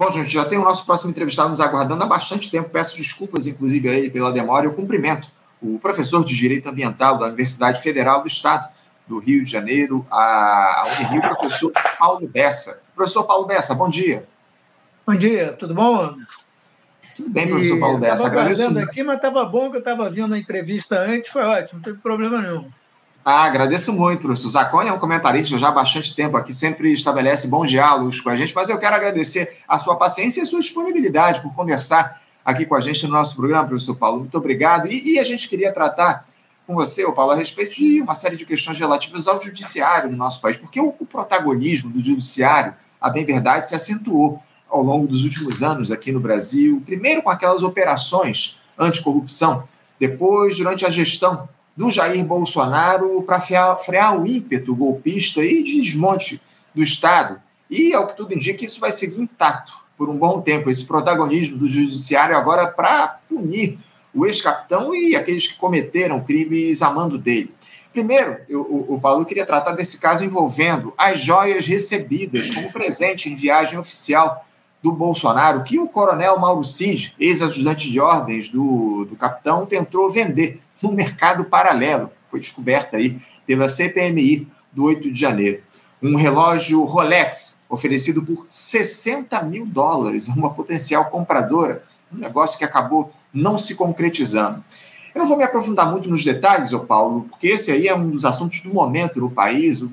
Bom, 0.00 0.10
gente, 0.10 0.30
já 0.30 0.46
tem 0.46 0.56
o 0.56 0.64
nosso 0.64 0.86
próximo 0.86 1.10
entrevistado 1.10 1.50
nos 1.50 1.60
aguardando 1.60 2.02
há 2.02 2.06
bastante 2.06 2.50
tempo. 2.50 2.70
Peço 2.70 2.96
desculpas, 2.96 3.46
inclusive, 3.46 3.86
a 3.86 3.92
ele 3.92 4.08
pela 4.08 4.32
demora 4.32 4.64
e 4.64 4.68
o 4.68 4.72
cumprimento. 4.72 5.30
O 5.60 5.78
professor 5.78 6.24
de 6.24 6.34
Direito 6.34 6.70
Ambiental 6.70 7.18
da 7.18 7.26
Universidade 7.26 7.82
Federal 7.82 8.22
do 8.22 8.26
Estado 8.26 8.66
do 9.06 9.18
Rio 9.18 9.44
de 9.44 9.50
Janeiro, 9.50 10.06
a 10.10 10.86
Unirio, 10.98 11.20
professor 11.20 11.70
Paulo 11.98 12.26
Bessa. 12.26 12.80
Professor 12.96 13.24
Paulo 13.24 13.46
Bessa, 13.46 13.74
bom 13.74 13.90
dia. 13.90 14.26
Bom 15.06 15.14
dia, 15.14 15.52
tudo 15.52 15.74
bom, 15.74 16.00
Anderson? 16.00 16.40
Tudo 17.14 17.28
bem, 17.28 17.46
professor 17.46 17.78
Paulo 17.78 17.98
Bessa. 17.98 18.24
Estava 18.24 18.40
aguardando 18.40 18.78
aqui, 18.78 19.02
mas 19.02 19.16
estava 19.16 19.44
bom 19.44 19.68
que 19.68 19.76
eu 19.76 19.80
estava 19.80 20.08
vindo 20.08 20.32
a 20.32 20.38
entrevista 20.38 20.98
antes, 20.98 21.30
foi 21.30 21.42
ótimo, 21.42 21.74
não 21.74 21.82
teve 21.82 21.98
problema 21.98 22.40
nenhum. 22.40 22.64
Ah, 23.24 23.44
agradeço 23.44 23.92
muito, 23.92 24.22
professor. 24.22 24.50
Zacone 24.50 24.88
é 24.88 24.92
um 24.92 24.98
comentarista 24.98 25.58
já 25.58 25.68
há 25.68 25.72
bastante 25.72 26.14
tempo 26.16 26.36
aqui, 26.36 26.54
sempre 26.54 26.90
estabelece 26.92 27.48
bons 27.48 27.68
diálogos 27.68 28.20
com 28.20 28.30
a 28.30 28.36
gente, 28.36 28.54
mas 28.54 28.70
eu 28.70 28.78
quero 28.78 28.96
agradecer 28.96 29.58
a 29.68 29.78
sua 29.78 29.94
paciência 29.96 30.40
e 30.40 30.42
a 30.42 30.46
sua 30.46 30.60
disponibilidade 30.60 31.40
por 31.40 31.54
conversar 31.54 32.18
aqui 32.42 32.64
com 32.64 32.74
a 32.74 32.80
gente 32.80 33.06
no 33.06 33.12
nosso 33.12 33.36
programa, 33.36 33.66
professor 33.66 33.94
Paulo. 33.94 34.20
Muito 34.20 34.38
obrigado. 34.38 34.86
E, 34.86 35.14
e 35.14 35.18
a 35.18 35.24
gente 35.24 35.48
queria 35.48 35.70
tratar 35.70 36.26
com 36.66 36.74
você, 36.74 37.04
Paulo, 37.12 37.32
a 37.32 37.36
respeito 37.36 37.74
de 37.74 38.00
uma 38.00 38.14
série 38.14 38.36
de 38.36 38.46
questões 38.46 38.78
relativas 38.78 39.28
ao 39.28 39.42
judiciário 39.42 40.10
no 40.10 40.16
nosso 40.16 40.40
país, 40.40 40.56
porque 40.56 40.80
o, 40.80 40.94
o 40.98 41.04
protagonismo 41.04 41.90
do 41.90 42.00
judiciário, 42.00 42.74
a 42.98 43.10
bem 43.10 43.24
verdade, 43.24 43.68
se 43.68 43.74
acentuou 43.74 44.40
ao 44.68 44.82
longo 44.82 45.06
dos 45.06 45.24
últimos 45.24 45.62
anos 45.62 45.90
aqui 45.90 46.10
no 46.10 46.20
Brasil, 46.20 46.82
primeiro 46.86 47.22
com 47.22 47.28
aquelas 47.28 47.62
operações 47.62 48.60
anticorrupção, 48.78 49.68
depois 49.98 50.56
durante 50.56 50.86
a 50.86 50.90
gestão 50.90 51.48
do 51.80 51.90
Jair 51.90 52.22
Bolsonaro 52.26 53.22
para 53.22 53.40
frear, 53.40 54.20
o 54.20 54.26
ímpeto 54.26 54.76
golpista 54.76 55.42
e 55.42 55.62
de 55.62 55.80
desmonte 55.80 56.38
do 56.74 56.82
Estado. 56.82 57.40
E, 57.70 57.94
ao 57.94 58.06
que 58.06 58.14
tudo 58.14 58.34
indica, 58.34 58.62
isso 58.66 58.78
vai 58.78 58.92
seguir 58.92 59.22
intacto 59.22 59.72
por 59.96 60.10
um 60.10 60.18
bom 60.18 60.42
tempo, 60.42 60.68
esse 60.68 60.84
protagonismo 60.84 61.56
do 61.56 61.66
judiciário 61.66 62.36
agora 62.36 62.66
para 62.66 63.18
punir 63.26 63.78
o 64.12 64.26
ex-capitão 64.26 64.94
e 64.94 65.16
aqueles 65.16 65.46
que 65.46 65.56
cometeram 65.56 66.20
crimes 66.20 66.82
a 66.82 66.90
mando 66.90 67.16
dele. 67.16 67.54
Primeiro, 67.94 68.36
eu, 68.46 68.60
o, 68.60 69.00
Paulo 69.00 69.24
queria 69.24 69.46
tratar 69.46 69.72
desse 69.72 69.98
caso 69.98 70.22
envolvendo 70.22 70.92
as 70.98 71.20
joias 71.20 71.66
recebidas 71.66 72.50
como 72.50 72.70
presente 72.70 73.30
em 73.30 73.34
viagem 73.34 73.78
oficial 73.78 74.44
do 74.82 74.92
Bolsonaro, 74.92 75.62
que 75.62 75.78
o 75.78 75.88
coronel 75.88 76.38
Mauro 76.38 76.64
Cid, 76.64 77.14
ex-ajudante 77.18 77.90
de 77.90 77.98
ordens 77.98 78.50
do, 78.50 79.06
do 79.06 79.16
capitão, 79.16 79.64
tentou 79.64 80.10
vender 80.10 80.60
no 80.82 80.92
mercado 80.92 81.44
paralelo. 81.44 82.10
Foi 82.28 82.40
descoberta 82.40 82.96
aí 82.96 83.20
pela 83.46 83.68
CPMI 83.68 84.48
do 84.72 84.84
8 84.84 85.10
de 85.10 85.18
janeiro. 85.18 85.62
Um 86.02 86.16
relógio 86.16 86.82
Rolex 86.84 87.62
oferecido 87.68 88.22
por 88.22 88.46
60 88.48 89.42
mil 89.42 89.66
dólares 89.66 90.28
a 90.28 90.32
uma 90.32 90.50
potencial 90.50 91.06
compradora, 91.06 91.84
um 92.12 92.18
negócio 92.18 92.58
que 92.58 92.64
acabou 92.64 93.12
não 93.32 93.58
se 93.58 93.74
concretizando. 93.74 94.64
Eu 95.14 95.20
não 95.20 95.26
vou 95.26 95.36
me 95.36 95.42
aprofundar 95.42 95.90
muito 95.90 96.08
nos 96.08 96.24
detalhes, 96.24 96.72
ô 96.72 96.80
Paulo, 96.80 97.26
porque 97.28 97.48
esse 97.48 97.72
aí 97.72 97.88
é 97.88 97.94
um 97.94 98.10
dos 98.10 98.24
assuntos 98.24 98.60
do 98.60 98.72
momento 98.72 99.20
no 99.20 99.30
país. 99.30 99.84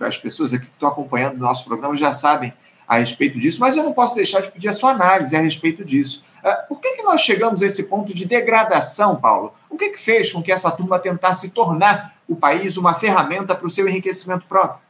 As 0.00 0.18
pessoas 0.18 0.52
aqui 0.52 0.66
que 0.66 0.72
estão 0.72 0.88
acompanhando 0.88 1.36
o 1.36 1.40
nosso 1.40 1.64
programa 1.64 1.96
já 1.96 2.12
sabem 2.12 2.52
a 2.86 2.98
respeito 2.98 3.38
disso, 3.38 3.60
mas 3.60 3.76
eu 3.76 3.82
não 3.82 3.92
posso 3.92 4.14
deixar 4.14 4.40
de 4.40 4.50
pedir 4.50 4.68
a 4.68 4.72
sua 4.72 4.90
análise 4.90 5.36
a 5.36 5.40
respeito 5.40 5.84
disso. 5.84 6.24
Ah, 6.42 6.64
por 6.68 6.80
que, 6.80 6.92
que 6.96 7.02
nós 7.02 7.20
chegamos 7.20 7.62
a 7.62 7.66
esse 7.66 7.88
ponto 7.88 8.14
de 8.14 8.26
degradação, 8.26 9.16
Paulo? 9.16 9.52
O 9.68 9.76
que, 9.76 9.90
que 9.90 9.98
fez 9.98 10.32
com 10.32 10.42
que 10.42 10.52
essa 10.52 10.70
turma 10.70 10.98
tentasse 10.98 11.50
tornar 11.50 12.14
o 12.28 12.36
país 12.36 12.76
uma 12.76 12.94
ferramenta 12.94 13.54
para 13.54 13.66
o 13.66 13.70
seu 13.70 13.88
enriquecimento 13.88 14.46
próprio? 14.46 14.80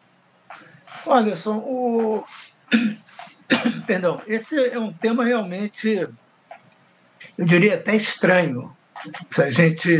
Anderson, 1.07 1.57
o... 1.59 2.25
Perdão, 3.87 4.21
esse 4.27 4.59
é 4.69 4.79
um 4.79 4.93
tema 4.93 5.25
realmente 5.25 6.09
eu 7.39 7.45
diria 7.45 7.75
até 7.75 7.95
estranho, 7.95 8.75
se 9.31 9.43
a 9.43 9.51
gente, 9.51 9.99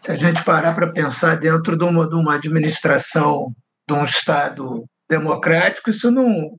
se 0.00 0.12
a 0.12 0.16
gente 0.16 0.44
parar 0.44 0.74
para 0.74 0.92
pensar 0.92 1.36
dentro 1.36 1.76
de 1.76 1.84
uma, 1.84 2.08
de 2.08 2.14
uma 2.14 2.36
administração 2.36 3.52
de 3.88 3.94
um 3.94 4.04
Estado 4.04 4.84
democrático, 5.08 5.90
isso 5.90 6.10
não, 6.12 6.56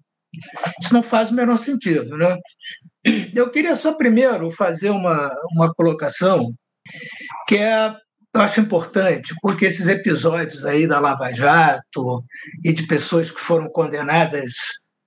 isso 0.82 0.94
não 0.94 1.04
faz 1.04 1.30
o 1.30 1.34
menor 1.34 1.58
sentido. 1.58 2.18
Né? 2.18 2.38
Eu 3.34 3.50
queria 3.50 3.76
só 3.76 3.94
primeiro 3.94 4.50
fazer 4.52 4.90
uma, 4.90 5.32
uma 5.54 5.74
colocação 5.74 6.54
que 7.48 7.58
é, 7.58 7.94
eu 8.34 8.42
acho 8.42 8.62
importante, 8.62 9.34
porque 9.42 9.66
esses 9.66 9.88
episódios 9.88 10.66
aí 10.66 10.88
da 10.88 11.00
Lava 11.00 11.32
Jato 11.32 12.24
e 12.64 12.74
de 12.74 12.86
pessoas 12.88 13.32
que 13.32 13.40
foram 13.40 13.70
condenadas 13.70 14.52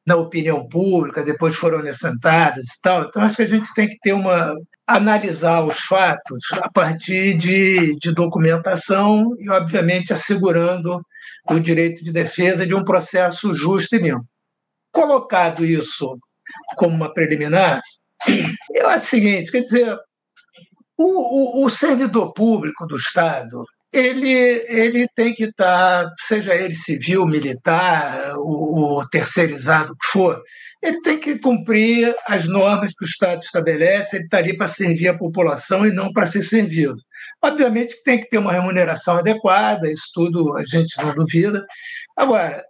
na 0.06 0.16
opinião 0.16 0.66
pública, 0.66 1.22
depois 1.22 1.54
foram 1.54 1.80
inocentadas 1.80 2.64
e 2.64 2.80
tal. 2.82 3.02
Então, 3.02 3.22
acho 3.22 3.36
que 3.36 3.42
a 3.42 3.46
gente 3.46 3.68
tem 3.74 3.86
que 3.86 3.98
ter 3.98 4.14
uma, 4.14 4.54
analisar 4.86 5.62
os 5.62 5.80
fatos 5.80 6.42
a 6.52 6.70
partir 6.70 7.36
de, 7.36 7.94
de 7.96 8.14
documentação 8.14 9.36
e, 9.38 9.50
obviamente, 9.50 10.14
assegurando 10.14 11.02
o 11.50 11.58
direito 11.58 12.02
de 12.02 12.10
defesa 12.10 12.66
de 12.66 12.74
um 12.74 12.82
processo 12.82 13.54
justo 13.54 13.96
e 13.96 13.98
limpo. 13.98 14.24
Colocado 14.92 15.64
isso 15.64 16.18
como 16.76 16.94
uma 16.94 17.12
preliminar, 17.12 17.80
eu 18.74 18.88
acho 18.88 19.04
o 19.04 19.08
seguinte: 19.08 19.50
quer 19.50 19.60
dizer, 19.60 19.96
o, 20.96 21.62
o, 21.62 21.64
o 21.64 21.70
servidor 21.70 22.32
público 22.32 22.86
do 22.86 22.96
Estado 22.96 23.64
ele, 23.92 24.30
ele 24.68 25.08
tem 25.14 25.34
que 25.34 25.44
estar, 25.44 26.12
seja 26.18 26.54
ele 26.54 26.74
civil, 26.74 27.26
militar, 27.26 28.34
o, 28.36 29.04
terceirizado 29.10 29.94
que 29.96 30.06
for, 30.06 30.42
ele 30.82 31.00
tem 31.00 31.18
que 31.18 31.38
cumprir 31.38 32.14
as 32.26 32.46
normas 32.46 32.92
que 32.94 33.04
o 33.04 33.08
Estado 33.08 33.42
estabelece, 33.42 34.16
ele 34.16 34.24
está 34.24 34.38
ali 34.38 34.56
para 34.56 34.66
servir 34.66 35.08
a 35.08 35.18
população 35.18 35.86
e 35.86 35.92
não 35.92 36.12
para 36.12 36.26
ser 36.26 36.42
servido. 36.42 37.00
Obviamente 37.42 37.96
que 37.96 38.02
tem 38.02 38.20
que 38.20 38.28
ter 38.28 38.38
uma 38.38 38.52
remuneração 38.52 39.16
adequada, 39.16 39.90
isso 39.90 40.10
tudo 40.12 40.56
a 40.56 40.64
gente 40.64 40.96
não 40.98 41.14
duvida. 41.14 41.64
Agora, 42.16 42.62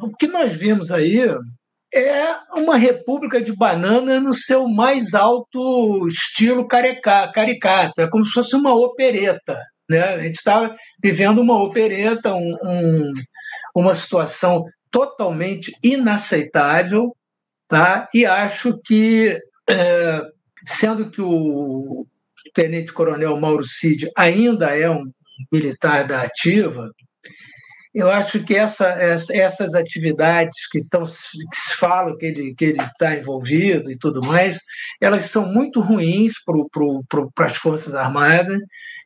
o 0.00 0.14
que 0.16 0.26
nós 0.26 0.54
vimos 0.54 0.90
aí 0.90 1.20
é 1.94 2.36
uma 2.54 2.76
república 2.76 3.40
de 3.40 3.54
banana 3.54 4.20
no 4.20 4.32
seu 4.32 4.66
mais 4.68 5.14
alto 5.14 6.06
estilo 6.08 6.66
caricato, 6.66 8.00
é 8.00 8.08
como 8.08 8.24
se 8.24 8.32
fosse 8.32 8.56
uma 8.56 8.74
opereta. 8.74 9.58
Né? 9.88 10.00
A 10.00 10.22
gente 10.22 10.36
está 10.36 10.74
vivendo 11.02 11.40
uma 11.40 11.62
opereta, 11.62 12.34
um, 12.34 12.56
um, 12.62 13.12
uma 13.74 13.94
situação 13.94 14.64
totalmente 14.90 15.72
inaceitável, 15.82 17.12
Tá? 17.72 18.06
E 18.12 18.26
acho 18.26 18.78
que, 18.84 19.40
é, 19.66 20.20
sendo 20.66 21.10
que 21.10 21.22
o 21.22 22.06
tenente-coronel 22.52 23.40
Mauro 23.40 23.64
Cid 23.64 24.10
ainda 24.14 24.76
é 24.76 24.90
um 24.90 25.10
militar 25.50 26.06
da 26.06 26.20
ativa, 26.20 26.90
eu 27.94 28.10
acho 28.10 28.42
que 28.44 28.54
essa, 28.54 28.86
essas 28.88 29.74
atividades 29.74 30.66
que, 30.70 30.78
estão, 30.78 31.02
que 31.02 31.56
se 31.56 31.76
falam 31.76 32.16
que 32.16 32.26
ele, 32.26 32.54
que 32.54 32.64
está 32.66 33.14
envolvido 33.14 33.90
e 33.90 33.98
tudo 33.98 34.22
mais, 34.22 34.58
elas 35.00 35.24
são 35.24 35.46
muito 35.46 35.80
ruins 35.80 36.32
para 36.44 37.46
as 37.46 37.56
Forças 37.56 37.94
Armadas 37.94 38.58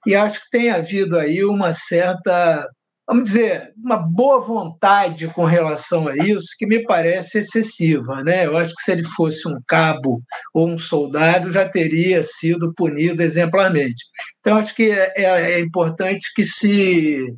e 0.07 0.15
acho 0.15 0.41
que 0.45 0.51
tem 0.51 0.71
havido 0.71 1.19
aí 1.19 1.45
uma 1.45 1.73
certa 1.73 2.65
vamos 3.09 3.25
dizer, 3.25 3.73
uma 3.77 3.97
boa 3.97 4.41
vontade 4.41 5.29
com 5.29 5.45
relação 5.45 6.09
a 6.09 6.17
isso 6.17 6.49
que 6.59 6.67
me 6.67 6.83
parece 6.83 7.39
excessiva. 7.39 8.23
Né? 8.25 8.47
Eu 8.47 8.57
acho 8.57 8.75
que 8.75 8.83
se 8.83 8.91
ele 8.91 9.05
fosse 9.05 9.49
um 9.49 9.61
cabo 9.67 10.21
ou 10.53 10.69
um 10.69 10.79
soldado, 10.79 11.53
já 11.53 11.69
teria 11.69 12.23
sido 12.25 12.75
punido 12.75 13.23
exemplarmente. 13.23 14.05
Então, 14.41 14.59
acho 14.59 14.75
que 14.75 14.91
é, 14.91 15.13
é, 15.17 15.53
é 15.53 15.61
importante 15.61 16.33
que 16.35 16.43
se, 16.43 17.33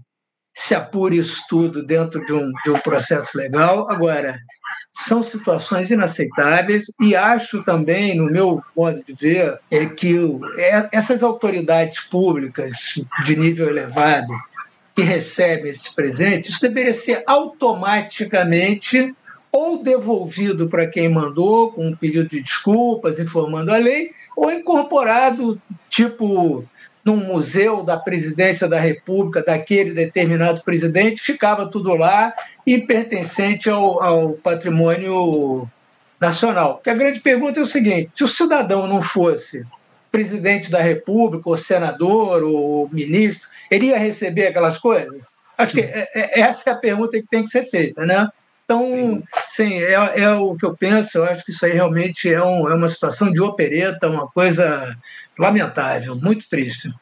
se 0.58 0.74
apure 0.74 1.16
isso 1.16 1.44
tudo 1.48 1.84
dentro 1.84 2.24
de 2.26 2.32
um, 2.32 2.50
de 2.64 2.70
um 2.70 2.78
processo 2.80 3.38
legal. 3.38 3.88
Agora, 3.88 4.40
são 4.92 5.22
situações 5.22 5.92
inaceitáveis 5.92 6.86
e 7.00 7.14
acho 7.14 7.62
também, 7.62 8.16
no 8.16 8.26
meu 8.28 8.60
modo 8.76 9.00
de 9.06 9.14
ver, 9.14 9.56
é 9.70 9.86
que 9.86 10.16
é, 10.58 10.88
essas 10.90 11.22
autoridades 11.22 12.00
públicas 12.00 13.00
de 13.22 13.36
nível 13.36 13.68
elevado 13.68 14.34
que 14.96 15.02
recebe 15.02 15.68
esse 15.68 15.94
presente, 15.94 16.50
isso 16.50 16.60
deveria 16.60 16.92
ser 16.92 17.22
automaticamente 17.24 19.14
ou 19.52 19.80
devolvido 19.80 20.68
para 20.68 20.88
quem 20.88 21.08
mandou, 21.08 21.70
com 21.70 21.86
um 21.86 21.94
pedido 21.94 22.28
de 22.28 22.42
desculpas, 22.42 23.20
informando 23.20 23.72
a 23.72 23.76
lei, 23.76 24.10
ou 24.36 24.50
incorporado, 24.50 25.62
tipo, 25.88 26.64
num 27.08 27.24
museu 27.24 27.82
da 27.82 27.96
presidência 27.96 28.68
da 28.68 28.78
República, 28.78 29.42
daquele 29.42 29.94
determinado 29.94 30.62
presidente, 30.62 31.22
ficava 31.22 31.66
tudo 31.66 31.94
lá 31.94 32.34
e 32.66 32.78
pertencente 32.82 33.70
ao, 33.70 34.02
ao 34.02 34.32
patrimônio 34.32 35.66
nacional. 36.20 36.74
Porque 36.74 36.90
a 36.90 36.94
grande 36.94 37.20
pergunta 37.20 37.58
é 37.58 37.62
o 37.62 37.66
seguinte: 37.66 38.12
se 38.14 38.22
o 38.22 38.28
cidadão 38.28 38.86
não 38.86 39.00
fosse 39.00 39.66
presidente 40.12 40.70
da 40.70 40.82
República, 40.82 41.48
ou 41.48 41.56
senador, 41.56 42.42
ou 42.42 42.90
ministro, 42.92 43.48
ele 43.70 43.86
ia 43.86 43.98
receber 43.98 44.48
aquelas 44.48 44.76
coisas? 44.76 45.22
Acho 45.56 45.72
que 45.72 45.80
é, 45.80 46.06
é, 46.14 46.40
essa 46.40 46.68
é 46.68 46.72
a 46.74 46.76
pergunta 46.76 47.18
que 47.18 47.26
tem 47.26 47.42
que 47.42 47.50
ser 47.50 47.64
feita, 47.64 48.04
né? 48.04 48.28
Então, 48.64 48.84
sim, 48.84 49.22
sim 49.48 49.82
é, 49.82 49.94
é, 49.94 50.30
o 50.32 50.54
que 50.54 50.66
eu 50.66 50.76
penso. 50.76 51.18
Eu 51.18 51.24
acho 51.24 51.42
que 51.42 51.52
isso 51.52 51.64
aí 51.64 51.72
realmente 51.72 52.30
é, 52.30 52.44
um, 52.44 52.68
é 52.68 52.74
uma 52.74 52.88
situação 52.88 53.32
de 53.32 53.40
opereta, 53.40 54.08
uma 54.08 54.28
coisa 54.28 54.94
lamentável, 55.38 56.16
muito 56.16 56.48
triste. 56.48 56.92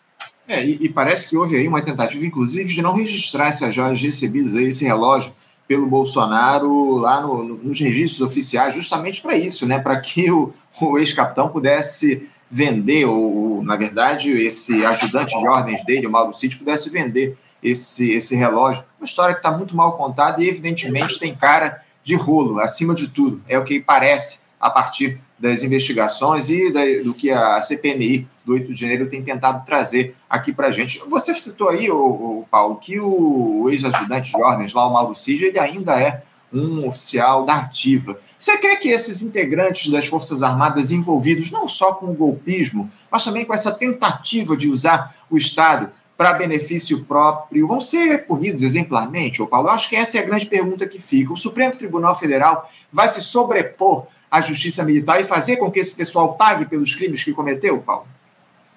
É, 0.49 0.65
e, 0.65 0.79
e, 0.83 0.89
parece 0.89 1.29
que 1.29 1.37
houve 1.37 1.57
aí 1.57 1.67
uma 1.67 1.83
tentativa, 1.83 2.25
inclusive, 2.25 2.73
de 2.73 2.83
não 2.83 2.95
registrar 2.95 3.49
essas 3.49 3.75
joias 3.75 4.01
recebidas 4.01 4.55
aí, 4.55 4.67
esse 4.67 4.85
relógio, 4.85 5.33
pelo 5.67 5.89
Bolsonaro 5.89 6.95
lá 6.97 7.21
no, 7.21 7.43
no, 7.43 7.57
nos 7.57 7.81
registros 7.81 8.21
oficiais, 8.21 8.75
justamente 8.75 9.21
para 9.21 9.37
isso, 9.37 9.67
né? 9.67 9.81
Para 9.81 9.99
que 10.01 10.31
o, 10.31 10.53
o 10.81 10.99
ex-capitão 10.99 11.49
pudesse 11.49 12.29
vender, 12.49 13.07
ou, 13.07 13.63
na 13.65 13.75
verdade, 13.75 14.31
esse 14.31 14.85
ajudante 14.85 15.37
de 15.37 15.49
ordens 15.49 15.85
dele, 15.85 16.07
o 16.07 16.11
Mauro 16.11 16.33
Cid, 16.33 16.57
pudesse 16.57 16.89
vender 16.91 17.37
esse, 17.61 18.13
esse 18.13 18.37
relógio. 18.37 18.85
Uma 19.01 19.05
história 19.05 19.35
que 19.35 19.41
está 19.41 19.51
muito 19.51 19.77
mal 19.77 19.97
contada 19.97 20.41
e, 20.41 20.49
evidentemente, 20.49 21.19
tem 21.19 21.35
cara 21.35 21.83
de 22.05 22.15
rolo, 22.15 22.61
acima 22.61 22.95
de 22.95 23.09
tudo. 23.09 23.43
É 23.49 23.59
o 23.59 23.65
que 23.65 23.81
parece 23.81 24.47
a 24.61 24.71
partir 24.71 25.21
das 25.39 25.63
investigações 25.63 26.49
e 26.49 26.73
da, 26.73 26.81
do 27.05 27.13
que 27.13 27.31
a 27.31 27.61
CPMI 27.61 28.27
do 28.45 28.53
8 28.53 28.73
de 28.73 28.81
janeiro 28.81 29.09
tem 29.09 29.23
tentado 29.23 29.65
trazer 29.67 30.15
aqui 30.31 30.53
para 30.53 30.69
a 30.69 30.73
gente. 30.73 30.99
Você 31.09 31.35
citou 31.35 31.69
aí, 31.69 31.91
o, 31.91 31.99
o 31.99 32.47
Paulo, 32.51 32.77
que 32.77 32.99
o 33.01 33.69
ex-ajudante 33.69 34.33
de 34.33 34.43
ordens, 34.43 34.73
lá 34.73 34.87
o 34.87 34.93
Mauro 34.93 35.17
Cid, 35.17 35.45
ele 35.45 35.59
ainda 35.59 36.01
é 36.01 36.23
um 36.53 36.89
oficial 36.89 37.45
da 37.45 37.57
ativa. 37.57 38.19
Você 38.39 38.57
crê 38.59 38.77
que 38.77 38.89
esses 38.89 39.21
integrantes 39.23 39.91
das 39.91 40.07
Forças 40.07 40.43
Armadas 40.43 40.93
envolvidos 40.93 41.51
não 41.51 41.69
só 41.69 41.95
com 41.95 42.07
o 42.07 42.15
golpismo, 42.15 42.89
mas 43.11 43.25
também 43.25 43.45
com 43.45 43.53
essa 43.53 43.73
tentativa 43.73 44.57
de 44.57 44.69
usar 44.69 45.15
o 45.31 45.37
Estado 45.37 45.91
para 46.17 46.33
benefício 46.33 47.05
próprio 47.05 47.67
vão 47.67 47.81
ser 47.81 48.27
punidos 48.27 48.63
exemplarmente, 48.63 49.43
ô 49.43 49.47
Paulo? 49.47 49.69
Eu 49.69 49.73
acho 49.73 49.89
que 49.91 49.97
essa 49.97 50.17
é 50.17 50.23
a 50.23 50.27
grande 50.27 50.47
pergunta 50.47 50.89
que 50.89 50.99
fica. 50.99 51.33
O 51.33 51.37
Supremo 51.37 51.77
Tribunal 51.77 52.15
Federal 52.15 52.71
vai 52.91 53.09
se 53.09 53.21
sobrepor 53.21 54.07
à 54.31 54.41
justiça 54.41 54.85
militar 54.85 55.21
e 55.21 55.25
fazer 55.25 55.57
com 55.57 55.71
que 55.71 55.81
esse 55.81 55.95
pessoal 55.95 56.35
pague 56.35 56.67
pelos 56.67 56.95
crimes 56.95 57.23
que 57.23 57.33
cometeu, 57.33 57.79
Paulo? 57.81 58.07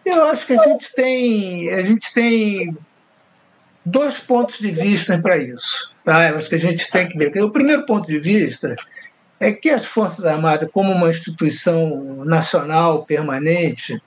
Eu 0.06 0.25
acho 0.25 0.46
que 0.46 0.54
a 0.54 0.63
gente 0.63 0.94
tem, 0.94 1.69
a 1.72 1.84
gente 1.84 2.13
tem 2.13 2.75
dois 3.86 4.19
pontos 4.19 4.60
de 4.60 4.72
vista 4.72 5.19
para 5.19 5.38
isso. 5.38 5.94
Tá? 6.04 6.30
Eu 6.30 6.38
acho 6.38 6.50
que 6.50 6.56
a 6.56 6.60
gente 6.60 6.90
tem 6.90 7.07
que 7.07 7.18
ver. 7.18 7.44
O 7.44 7.51
primeiro 7.51 7.86
ponto 7.86 8.07
de 8.07 8.19
vista 8.19 8.75
é 9.40 9.51
que 9.51 9.69
as 9.69 9.86
Forças 9.86 10.25
Armadas, 10.25 10.69
como 10.72 10.92
uma 10.92 11.10
instituição 11.10 12.24
nacional 12.25 13.06
permanente, 13.06 14.02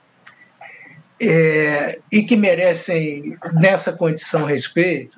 é, 1.19 1.99
e 2.11 2.23
que 2.23 2.35
merecem, 2.35 3.35
nessa 3.53 3.93
condição, 3.93 4.45
respeito, 4.45 5.17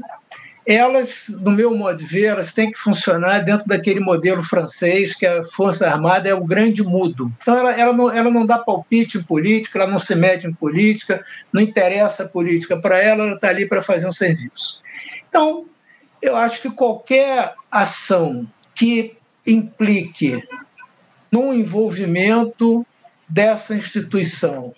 elas, 0.65 1.25
no 1.29 1.51
meu 1.51 1.75
modo 1.75 1.99
de 1.99 2.05
ver, 2.05 2.25
elas 2.25 2.51
têm 2.51 2.71
que 2.71 2.77
funcionar 2.77 3.39
dentro 3.39 3.67
daquele 3.67 3.99
modelo 3.99 4.41
francês 4.41 5.15
que 5.15 5.25
a 5.25 5.43
Força 5.43 5.87
Armada 5.87 6.27
é 6.27 6.33
o 6.33 6.43
grande 6.43 6.81
mudo. 6.81 7.31
Então, 7.41 7.55
ela, 7.55 7.71
ela, 7.79 7.93
não, 7.93 8.11
ela 8.11 8.31
não 8.31 8.45
dá 8.45 8.57
palpite 8.57 9.19
em 9.19 9.23
política, 9.23 9.79
ela 9.79 9.91
não 9.91 9.99
se 9.99 10.15
mete 10.15 10.47
em 10.47 10.53
política, 10.53 11.21
não 11.53 11.61
interessa 11.61 12.23
a 12.23 12.27
política 12.27 12.79
para 12.79 12.97
ela, 12.97 13.25
ela 13.25 13.35
está 13.35 13.49
ali 13.49 13.67
para 13.67 13.83
fazer 13.83 14.07
um 14.07 14.11
serviço. 14.11 14.81
Então, 15.29 15.65
eu 16.19 16.35
acho 16.35 16.61
que 16.61 16.71
qualquer 16.71 17.53
ação 17.69 18.47
que 18.73 19.15
implique 19.45 20.41
no 21.31 21.53
envolvimento 21.53 22.85
dessa 23.29 23.75
instituição 23.75 24.73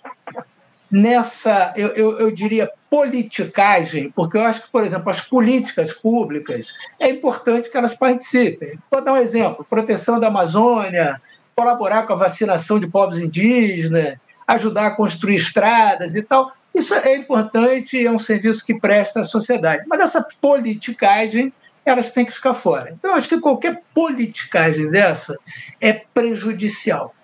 nessa, 0.90 1.72
eu, 1.76 1.88
eu, 1.88 2.18
eu, 2.18 2.30
diria, 2.30 2.70
politicagem, 2.90 4.10
porque 4.10 4.36
eu 4.36 4.42
acho 4.42 4.62
que, 4.62 4.70
por 4.70 4.84
exemplo, 4.84 5.10
as 5.10 5.20
políticas 5.20 5.92
públicas 5.92 6.72
é 6.98 7.08
importante 7.10 7.70
que 7.70 7.76
elas 7.76 7.94
participem. 7.94 8.78
Vou 8.90 9.04
dar 9.04 9.12
um 9.12 9.18
exemplo: 9.18 9.66
proteção 9.68 10.18
da 10.18 10.28
Amazônia, 10.28 11.20
colaborar 11.54 12.04
com 12.04 12.12
a 12.14 12.16
vacinação 12.16 12.78
de 12.78 12.86
povos 12.86 13.18
indígenas, 13.18 14.14
ajudar 14.46 14.86
a 14.86 14.90
construir 14.90 15.36
estradas 15.36 16.14
e 16.14 16.22
tal. 16.22 16.52
Isso 16.74 16.94
é 16.94 17.16
importante 17.16 18.06
é 18.06 18.10
um 18.10 18.18
serviço 18.18 18.64
que 18.64 18.78
presta 18.78 19.20
à 19.20 19.24
sociedade. 19.24 19.84
Mas 19.88 20.00
essa 20.00 20.26
politicagem 20.40 21.52
elas 21.84 22.10
têm 22.10 22.24
que 22.24 22.32
ficar 22.32 22.52
fora. 22.52 22.90
Então, 22.92 23.10
eu 23.10 23.16
acho 23.16 23.28
que 23.28 23.40
qualquer 23.40 23.82
politicagem 23.94 24.90
dessa 24.90 25.36
é 25.80 25.92
prejudicial 25.92 27.14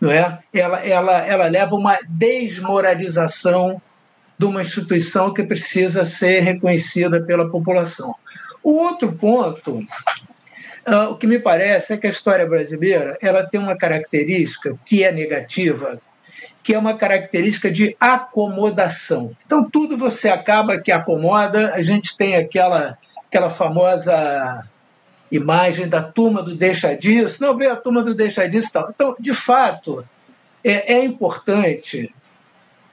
não 0.00 0.10
é? 0.10 0.38
Ela, 0.52 0.86
ela, 0.86 1.26
ela 1.26 1.48
leva 1.48 1.74
uma 1.74 1.98
desmoralização 2.08 3.80
de 4.38 4.44
uma 4.44 4.60
instituição 4.60 5.32
que 5.32 5.42
precisa 5.42 6.04
ser 6.04 6.40
reconhecida 6.40 7.22
pela 7.22 7.48
população. 7.50 8.14
O 8.62 8.72
outro 8.72 9.12
ponto, 9.12 9.78
uh, 9.78 11.10
o 11.10 11.16
que 11.16 11.26
me 11.26 11.38
parece 11.38 11.94
é 11.94 11.96
que 11.96 12.06
a 12.06 12.10
história 12.10 12.46
brasileira 12.46 13.16
ela 13.22 13.46
tem 13.46 13.60
uma 13.60 13.76
característica 13.76 14.76
que 14.84 15.02
é 15.04 15.10
negativa, 15.10 15.92
que 16.62 16.74
é 16.74 16.78
uma 16.78 16.94
característica 16.94 17.70
de 17.70 17.96
acomodação. 17.98 19.34
Então 19.46 19.68
tudo 19.70 19.96
você 19.96 20.28
acaba 20.28 20.80
que 20.80 20.92
acomoda. 20.92 21.72
A 21.74 21.82
gente 21.82 22.16
tem 22.16 22.36
aquela 22.36 22.98
aquela 23.26 23.50
famosa 23.50 24.66
imagem 25.30 25.88
da 25.88 26.02
turma 26.02 26.42
do 26.42 26.54
deixa 26.54 26.94
disso, 26.94 27.42
não 27.42 27.56
vê 27.56 27.66
a 27.66 27.76
turma 27.76 28.02
do 28.02 28.14
deixa 28.14 28.48
disso 28.48 28.72
tal. 28.72 28.90
Então, 28.90 29.16
de 29.18 29.34
fato, 29.34 30.04
é, 30.64 30.94
é 30.94 31.04
importante 31.04 32.14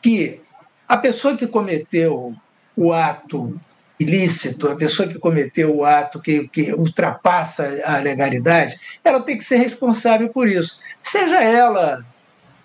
que 0.01 0.41
a 0.88 0.97
pessoa 0.97 1.38
que 1.38 1.47
cometeu 1.47 2.33
o 2.75 2.91
ato 2.91 3.59
ilícito, 4.00 4.68
a 4.68 4.75
pessoa 4.75 5.07
que 5.07 5.19
cometeu 5.19 5.75
o 5.75 5.85
ato 5.85 6.21
que, 6.21 6.47
que 6.50 6.74
ultrapassa 6.74 7.81
a 7.85 7.97
legalidade, 7.97 8.80
ela 9.03 9.21
tem 9.21 9.38
que 9.38 9.44
ser 9.44 9.57
responsável 9.57 10.30
por 10.30 10.47
isso. 10.47 10.80
Seja 11.01 11.41
ela 11.41 12.03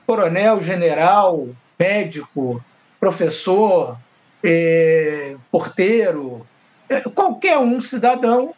coronel, 0.07 0.63
general, 0.63 1.49
médico, 1.79 2.65
professor, 2.99 3.99
é, 4.43 5.37
porteiro, 5.51 6.47
é, 6.89 7.01
qualquer 7.03 7.59
um 7.59 7.81
cidadão 7.81 8.55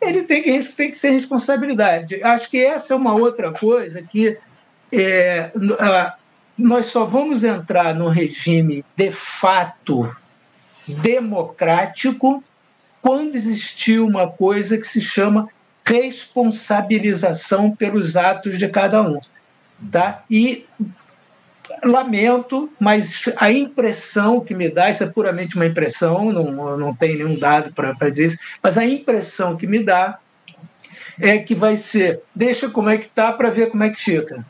ele 0.00 0.22
tem 0.22 0.42
que, 0.42 0.62
tem 0.72 0.90
que 0.90 0.96
ser 0.96 1.10
responsabilidade. 1.10 2.22
Acho 2.22 2.48
que 2.50 2.64
essa 2.64 2.94
é 2.94 2.96
uma 2.96 3.14
outra 3.14 3.52
coisa 3.52 4.02
que 4.02 4.38
é, 4.92 5.50
nós 6.56 6.86
só 6.86 7.04
vamos 7.04 7.44
entrar 7.44 7.94
no 7.94 8.08
regime 8.08 8.84
de 8.96 9.12
fato 9.12 10.14
democrático 10.86 12.42
quando 13.02 13.36
existir 13.36 14.00
uma 14.00 14.28
coisa 14.28 14.78
que 14.78 14.86
se 14.86 15.00
chama 15.00 15.48
responsabilização 15.84 17.70
pelos 17.74 18.16
atos 18.16 18.58
de 18.58 18.68
cada 18.68 19.02
um. 19.02 19.20
Tá? 19.90 20.22
E 20.30 20.66
lamento, 21.84 22.70
mas 22.78 23.24
a 23.36 23.50
impressão 23.50 24.40
que 24.40 24.54
me 24.54 24.68
dá, 24.68 24.90
isso 24.90 25.04
é 25.04 25.06
puramente 25.06 25.56
uma 25.56 25.66
impressão, 25.66 26.32
não, 26.32 26.76
não 26.76 26.94
tem 26.94 27.16
nenhum 27.16 27.38
dado 27.38 27.72
para 27.72 28.10
dizer 28.10 28.26
isso, 28.26 28.38
mas 28.62 28.78
a 28.78 28.84
impressão 28.84 29.56
que 29.56 29.66
me 29.66 29.82
dá 29.82 30.18
é 31.20 31.38
que 31.38 31.54
vai 31.54 31.76
ser, 31.76 32.22
deixa 32.34 32.68
como 32.68 32.88
é 32.88 32.96
que 32.96 33.08
tá 33.08 33.32
para 33.32 33.50
ver 33.50 33.70
como 33.70 33.82
é 33.82 33.90
que 33.90 34.00
fica. 34.00 34.44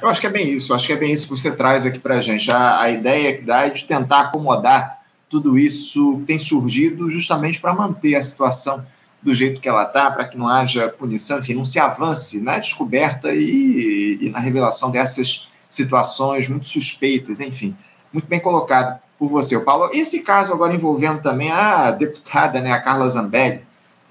Eu 0.00 0.08
acho 0.08 0.20
que 0.20 0.26
é 0.26 0.30
bem 0.30 0.48
isso, 0.48 0.72
acho 0.72 0.86
que 0.86 0.92
é 0.92 0.96
bem 0.96 1.12
isso 1.12 1.28
que 1.28 1.36
você 1.36 1.50
traz 1.54 1.84
aqui 1.84 1.98
para 1.98 2.16
a 2.16 2.20
gente. 2.20 2.50
A 2.50 2.90
ideia 2.90 3.36
que 3.36 3.42
dá 3.42 3.66
é 3.66 3.70
de 3.70 3.84
tentar 3.84 4.20
acomodar 4.20 5.00
tudo 5.28 5.58
isso 5.58 6.18
que 6.18 6.24
tem 6.24 6.38
surgido 6.38 7.10
justamente 7.10 7.60
para 7.60 7.74
manter 7.74 8.14
a 8.14 8.22
situação 8.22 8.84
do 9.22 9.34
jeito 9.34 9.60
que 9.60 9.68
ela 9.68 9.84
está, 9.84 10.10
para 10.10 10.26
que 10.26 10.36
não 10.38 10.48
haja 10.48 10.88
punição, 10.88 11.38
enfim, 11.38 11.54
não 11.54 11.64
se 11.64 11.78
avance 11.78 12.40
na 12.40 12.58
descoberta 12.58 13.32
e, 13.32 14.18
e 14.20 14.30
na 14.30 14.38
revelação 14.38 14.90
dessas 14.90 15.49
situações 15.70 16.48
muito 16.48 16.68
suspeitas, 16.68 17.40
enfim, 17.40 17.76
muito 18.12 18.26
bem 18.26 18.40
colocado 18.40 19.00
por 19.18 19.28
você, 19.28 19.58
Paulo. 19.60 19.90
Esse 19.92 20.22
caso 20.22 20.52
agora 20.52 20.74
envolvendo 20.74 21.22
também 21.22 21.50
a 21.50 21.92
deputada, 21.92 22.60
né, 22.60 22.72
a 22.72 22.80
Carla 22.80 23.08
Zambelli, 23.08 23.64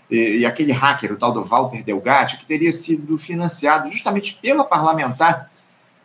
e, 0.10 0.40
e 0.40 0.46
aquele 0.46 0.72
hacker, 0.72 1.14
o 1.14 1.18
tal 1.18 1.32
do 1.32 1.44
Walter 1.44 1.84
Delgatti, 1.84 2.38
que 2.38 2.46
teria 2.46 2.72
sido 2.72 3.18
financiado 3.18 3.90
justamente 3.92 4.40
pela 4.42 4.64
parlamentar 4.64 5.50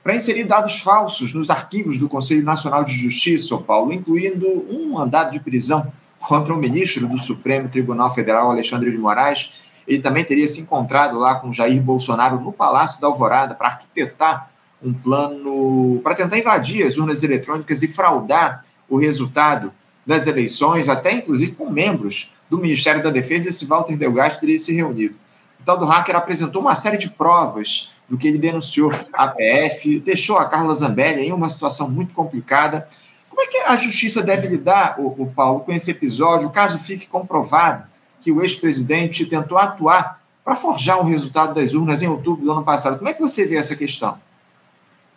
para 0.03 0.15
inserir 0.15 0.45
dados 0.45 0.81
falsos 0.81 1.33
nos 1.33 1.49
arquivos 1.49 1.99
do 1.99 2.09
Conselho 2.09 2.45
Nacional 2.45 2.85
de 2.85 2.93
Justiça, 2.93 3.57
Paulo, 3.57 3.93
incluindo 3.93 4.47
um 4.69 4.93
mandado 4.93 5.33
de 5.33 5.41
prisão 5.41 5.91
contra 6.21 6.53
o 6.53 6.59
ministro 6.59 7.09
do 7.09 7.19
Supremo 7.19 7.69
Tribunal 7.69 8.13
Federal, 8.13 8.51
Alexandre 8.51 8.91
de 8.91 8.99
Moraes. 8.99 9.65
Ele 9.89 10.03
também 10.03 10.23
teria 10.23 10.47
se 10.47 10.61
encontrado 10.61 11.19
lá 11.19 11.37
com 11.37 11.53
Jair 11.53 11.81
Bolsonaro 11.81 12.39
no 12.41 12.53
Palácio 12.53 13.01
da 13.01 13.07
Alvorada 13.07 13.55
para 13.55 13.69
arquitetar 13.69 14.51
um 14.85 14.93
plano 14.93 16.01
para 16.03 16.15
tentar 16.15 16.39
invadir 16.39 16.87
as 16.87 16.97
urnas 16.97 17.23
eletrônicas 17.23 17.83
e 17.83 17.89
fraudar 17.89 18.63
o 18.89 18.99
resultado 18.99 19.73
das 20.07 20.27
eleições, 20.27 20.89
até 20.89 21.13
inclusive 21.13 21.53
com 21.53 21.71
membros 21.71 22.35
do 22.51 22.59
Ministério 22.59 23.03
da 23.03 23.11
Defesa, 23.11 23.49
esse 23.49 23.65
Walter 23.65 23.97
Delgado 23.97 24.39
teria 24.39 24.59
se 24.59 24.75
reunido. 24.75 25.17
O 25.61 25.65
tal 25.65 25.79
do 25.79 25.87
hacker 25.87 26.15
apresentou 26.15 26.61
uma 26.61 26.77
série 26.77 26.99
de 26.99 27.09
provas 27.09 27.95
do 28.09 28.19
que 28.19 28.29
ele 28.29 28.37
denunciou 28.37 28.93
à 29.13 29.29
PF, 29.29 29.99
deixou 30.01 30.37
a 30.37 30.45
Carla 30.45 30.75
Zambelli 30.75 31.23
em 31.23 31.33
uma 31.33 31.49
situação 31.49 31.91
muito 31.91 32.13
complicada. 32.13 32.87
Como 33.31 33.41
é 33.41 33.47
que 33.47 33.57
a 33.59 33.77
justiça 33.77 34.23
deve 34.23 34.47
lidar, 34.47 35.01
o, 35.01 35.07
o 35.23 35.27
Paulo, 35.27 35.61
com 35.61 35.73
esse 35.73 35.91
episódio, 35.91 36.51
caso 36.51 36.79
fique 36.79 37.07
comprovado 37.07 37.85
que 38.21 38.31
o 38.31 38.43
ex-presidente 38.43 39.25
tentou 39.25 39.57
atuar 39.57 40.21
para 40.45 40.55
forjar 40.55 41.01
o 41.01 41.05
resultado 41.05 41.55
das 41.55 41.73
urnas 41.73 42.03
em 42.03 42.09
outubro 42.09 42.45
do 42.45 42.53
ano 42.53 42.63
passado. 42.63 42.99
Como 42.99 43.09
é 43.09 43.15
que 43.15 43.23
você 43.23 43.47
vê 43.47 43.57
essa 43.57 43.75
questão? 43.75 44.19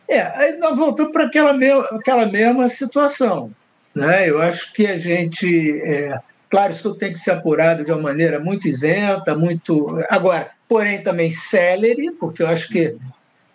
É, 0.09 0.21
aí 0.21 0.57
nós 0.57 0.77
voltamos 0.77 1.11
para 1.11 1.25
aquela, 1.25 1.53
mesma, 1.53 1.83
aquela 1.91 2.25
mesma 2.25 2.69
situação. 2.69 3.51
Né? 3.93 4.29
Eu 4.29 4.41
acho 4.41 4.71
que 4.73 4.87
a 4.87 4.97
gente. 4.97 5.81
É, 5.83 6.17
claro, 6.49 6.71
isso 6.71 6.95
tem 6.95 7.11
que 7.11 7.19
ser 7.19 7.31
apurado 7.31 7.83
de 7.83 7.91
uma 7.91 8.01
maneira 8.01 8.39
muito 8.39 8.67
isenta, 8.67 9.35
muito. 9.35 9.87
Agora, 10.09 10.51
porém 10.67 11.01
também 11.01 11.31
célere, 11.31 12.11
porque 12.11 12.43
eu 12.43 12.47
acho 12.47 12.69
que 12.69 12.95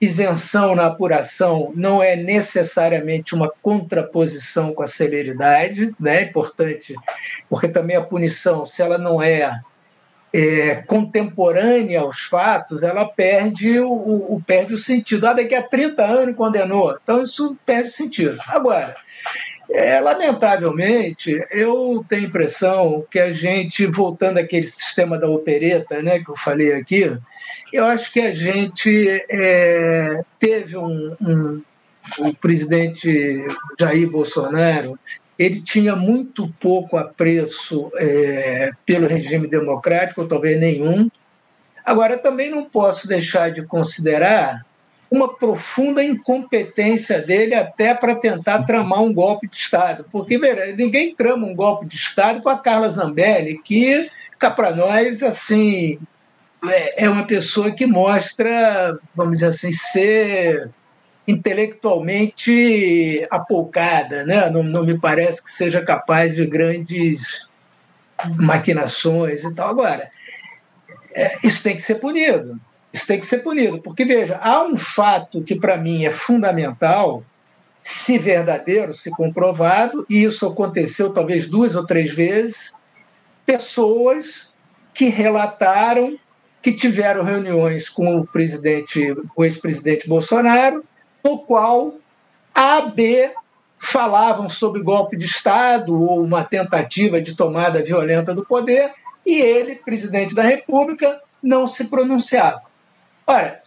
isenção 0.00 0.74
na 0.74 0.86
apuração 0.86 1.72
não 1.76 2.02
é 2.02 2.16
necessariamente 2.16 3.36
uma 3.36 3.48
contraposição 3.62 4.74
com 4.74 4.82
a 4.82 4.86
celeridade, 4.86 5.94
né? 5.98 6.18
é 6.18 6.22
importante, 6.22 6.96
porque 7.48 7.68
também 7.68 7.96
a 7.96 8.02
punição, 8.02 8.66
se 8.66 8.82
ela 8.82 8.98
não 8.98 9.22
é, 9.22 9.60
é 10.32 10.76
contemporânea 10.76 12.00
aos 12.00 12.22
fatos, 12.22 12.82
ela 12.82 13.04
perde 13.04 13.78
o, 13.80 14.34
o, 14.34 14.42
perde 14.46 14.72
o 14.72 14.78
sentido. 14.78 15.26
Ah, 15.26 15.34
daqui 15.34 15.54
a 15.54 15.62
30 15.62 16.02
anos 16.04 16.36
condenou, 16.36 16.96
então 17.02 17.22
isso 17.22 17.56
perde 17.66 17.90
o 17.90 17.92
sentido. 17.92 18.38
Agora, 18.46 18.96
é, 19.70 20.00
lamentavelmente, 20.00 21.32
eu 21.50 22.04
tenho 22.08 22.24
a 22.24 22.26
impressão 22.26 23.04
que 23.10 23.18
a 23.18 23.32
gente, 23.32 23.86
voltando 23.86 24.38
àquele 24.38 24.66
sistema 24.66 25.18
da 25.18 25.28
opereta 25.28 26.02
né, 26.02 26.18
que 26.18 26.30
eu 26.30 26.36
falei 26.36 26.72
aqui, 26.72 27.16
eu 27.72 27.84
acho 27.86 28.12
que 28.12 28.20
a 28.20 28.32
gente 28.32 29.08
é, 29.30 30.20
teve 30.38 30.76
um, 30.76 31.16
um, 31.20 31.62
O 32.18 32.34
presidente 32.34 33.42
Jair 33.78 34.10
Bolsonaro 34.10 34.98
ele 35.38 35.60
tinha 35.60 35.96
muito 35.96 36.52
pouco 36.60 36.96
apreço 36.96 37.90
é, 37.96 38.70
pelo 38.84 39.06
regime 39.06 39.48
democrático, 39.48 40.22
ou 40.22 40.28
talvez 40.28 40.60
nenhum. 40.60 41.10
Agora, 41.84 42.18
também 42.18 42.50
não 42.50 42.64
posso 42.64 43.08
deixar 43.08 43.50
de 43.50 43.64
considerar 43.64 44.64
uma 45.10 45.36
profunda 45.36 46.02
incompetência 46.02 47.20
dele 47.20 47.54
até 47.54 47.92
para 47.92 48.14
tentar 48.14 48.62
tramar 48.62 49.02
um 49.02 49.12
golpe 49.12 49.46
de 49.46 49.56
Estado. 49.56 50.06
Porque, 50.10 50.38
veja, 50.38 50.74
ninguém 50.74 51.14
trama 51.14 51.46
um 51.46 51.54
golpe 51.54 51.84
de 51.86 51.96
Estado 51.96 52.40
com 52.40 52.48
a 52.48 52.58
Carla 52.58 52.88
Zambelli, 52.88 53.60
que, 53.62 54.08
cá 54.38 54.50
para 54.50 54.74
nós, 54.74 55.22
assim, 55.22 55.98
é, 56.66 57.04
é 57.04 57.10
uma 57.10 57.26
pessoa 57.26 57.70
que 57.72 57.86
mostra, 57.86 58.98
vamos 59.14 59.34
dizer 59.34 59.48
assim, 59.48 59.70
ser 59.70 60.70
intelectualmente 61.26 63.26
apoucada, 63.30 64.24
né? 64.24 64.50
não, 64.50 64.62
não 64.62 64.84
me 64.84 64.98
parece 64.98 65.42
que 65.42 65.50
seja 65.50 65.80
capaz 65.80 66.34
de 66.34 66.46
grandes 66.46 67.48
maquinações 68.36 69.44
e 69.44 69.54
tal. 69.54 69.70
Agora, 69.70 70.10
é, 71.14 71.46
isso 71.46 71.62
tem 71.62 71.76
que 71.76 71.82
ser 71.82 71.96
punido. 71.96 72.58
Isso 72.92 73.06
tem 73.06 73.18
que 73.18 73.26
ser 73.26 73.38
punido, 73.38 73.80
porque 73.80 74.04
veja, 74.04 74.38
há 74.42 74.62
um 74.64 74.76
fato 74.76 75.42
que 75.42 75.56
para 75.56 75.78
mim 75.78 76.04
é 76.04 76.10
fundamental, 76.10 77.22
se 77.82 78.18
verdadeiro, 78.18 78.92
se 78.92 79.10
comprovado, 79.10 80.04
e 80.10 80.22
isso 80.22 80.46
aconteceu 80.46 81.10
talvez 81.10 81.48
duas 81.48 81.74
ou 81.74 81.86
três 81.86 82.12
vezes, 82.12 82.70
pessoas 83.46 84.48
que 84.92 85.08
relataram 85.08 86.18
que 86.60 86.70
tiveram 86.70 87.24
reuniões 87.24 87.88
com 87.88 88.18
o 88.18 88.26
presidente, 88.26 89.16
o 89.34 89.44
ex-presidente 89.44 90.06
Bolsonaro, 90.06 90.80
no 91.24 91.38
qual 91.38 91.94
A, 92.54 92.82
B 92.82 93.32
falavam 93.78 94.48
sobre 94.48 94.82
golpe 94.82 95.16
de 95.16 95.24
Estado 95.24 96.00
ou 96.00 96.22
uma 96.22 96.44
tentativa 96.44 97.20
de 97.20 97.34
tomada 97.34 97.82
violenta 97.82 98.34
do 98.34 98.44
poder, 98.44 98.92
e 99.26 99.40
ele, 99.40 99.76
presidente 99.76 100.34
da 100.34 100.42
República, 100.42 101.20
não 101.42 101.66
se 101.66 101.84
pronunciava. 101.86 102.60
Ora, 103.26 103.58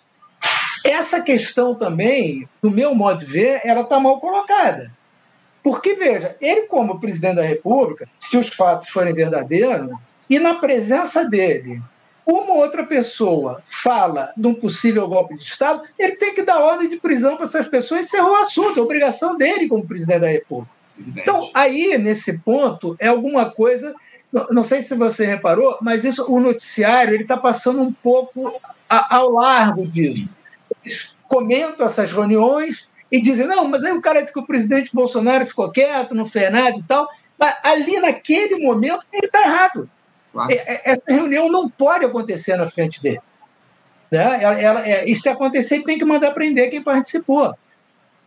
essa 0.84 1.22
questão 1.22 1.76
também, 1.76 2.48
do 2.62 2.70
meu 2.72 2.94
modo 2.94 3.20
de 3.20 3.26
ver, 3.26 3.62
ela 3.66 3.82
está 3.82 4.00
mal 4.00 4.20
colocada. 4.20 4.92
Porque, 5.64 5.96
veja, 5.96 6.36
ele, 6.40 6.68
como 6.68 7.00
presidente 7.00 7.38
da 7.38 7.42
República, 7.42 8.08
se 8.20 8.38
os 8.38 8.50
fatos 8.50 8.88
forem 8.90 9.14
verdadeiros, 9.14 9.90
e 10.30 10.40
na 10.40 10.56
presença 10.56 11.26
dele, 11.26 11.82
uma 12.26 12.54
outra 12.54 12.86
pessoa 12.86 13.62
fala 13.66 14.32
de 14.36 14.48
um 14.48 14.54
possível 14.54 15.08
golpe 15.08 15.36
de 15.36 15.44
Estado, 15.44 15.84
ele 16.00 16.16
tem 16.16 16.34
que 16.34 16.42
dar 16.42 16.60
ordem 16.60 16.90
de 16.90 16.98
prisão 16.98 17.36
para 17.36 17.46
essas 17.46 17.68
pessoas 17.68 18.02
e 18.02 18.04
encerrar 18.06 18.32
o 18.32 18.36
assunto, 18.36 18.80
é 18.80 18.84
obrigação 18.84 19.38
dele 19.38 19.68
como 19.68 19.86
presidente 19.86 20.22
da 20.22 20.30
República. 20.30 20.74
Então, 20.98 21.50
aí, 21.54 21.98
nesse 21.98 22.40
ponto, 22.40 22.96
é 23.00 23.08
alguma 23.08 23.50
coisa. 23.50 23.94
Não 24.50 24.64
sei 24.64 24.82
se 24.82 24.96
você 24.96 25.26
reparou, 25.26 25.78
mas 25.82 26.04
isso, 26.04 26.26
o 26.32 26.40
noticiário 26.40 27.14
ele 27.14 27.24
está 27.24 27.38
passando 27.38 27.82
um 27.82 27.90
pouco 28.02 28.60
a, 28.90 29.18
ao 29.18 29.30
largo 29.30 29.84
disso. 29.84 30.28
Eles 30.84 31.16
comentam 31.28 31.86
essas 31.86 32.12
reuniões 32.12 32.90
e 33.12 33.22
dizem, 33.22 33.46
não, 33.46 33.68
mas 33.68 33.84
aí 33.84 33.92
o 33.92 34.02
cara 34.02 34.22
disse 34.22 34.34
que 34.34 34.40
o 34.40 34.46
presidente 34.46 34.90
Bolsonaro 34.94 35.46
ficou 35.46 35.72
quieto, 35.72 36.16
não 36.16 36.28
fez 36.28 36.52
nada 36.52 36.78
e 36.78 36.84
tal. 36.84 37.08
Ali, 37.64 38.00
naquele 38.00 38.58
momento, 38.64 39.06
ele 39.12 39.26
está 39.26 39.42
errado. 39.42 39.90
Claro. 40.36 40.52
É, 40.52 40.56
é, 40.56 40.82
essa 40.84 41.06
reunião 41.08 41.50
não 41.50 41.70
pode 41.70 42.04
acontecer 42.04 42.58
na 42.58 42.70
frente 42.70 43.02
dele. 43.02 43.22
Né? 44.12 44.44
Ela, 44.44 44.62
ela, 44.62 44.88
é, 44.88 45.10
e 45.10 45.16
se 45.16 45.30
acontecer, 45.30 45.82
tem 45.84 45.98
que 45.98 46.04
mandar 46.04 46.32
prender 46.32 46.70
quem 46.70 46.82
participou. 46.82 47.56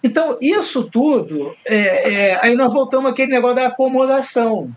Então, 0.02 0.38
isso 0.40 0.88
tudo, 0.90 1.54
é, 1.66 1.76
é, 1.76 2.38
aí 2.40 2.54
nós 2.54 2.72
voltamos 2.72 3.10
àquele 3.10 3.32
negócio 3.32 3.56
da 3.56 3.66
acomodação. 3.66 4.70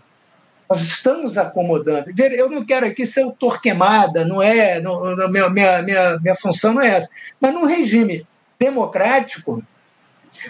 Nós 0.68 0.82
estamos 0.82 1.38
acomodando. 1.38 2.10
Eu 2.18 2.50
não 2.50 2.66
quero 2.66 2.86
aqui 2.86 3.06
ser 3.06 3.24
o 3.24 3.32
Torquemada, 3.32 4.26
não 4.26 4.42
é. 4.42 4.78
Não, 4.78 5.02
minha, 5.30 5.48
minha, 5.48 5.82
minha, 5.82 6.18
minha 6.18 6.36
função 6.36 6.74
não 6.74 6.82
é 6.82 6.88
essa. 6.88 7.08
Mas 7.40 7.54
num 7.54 7.64
regime 7.64 8.26
democrático, 8.58 9.62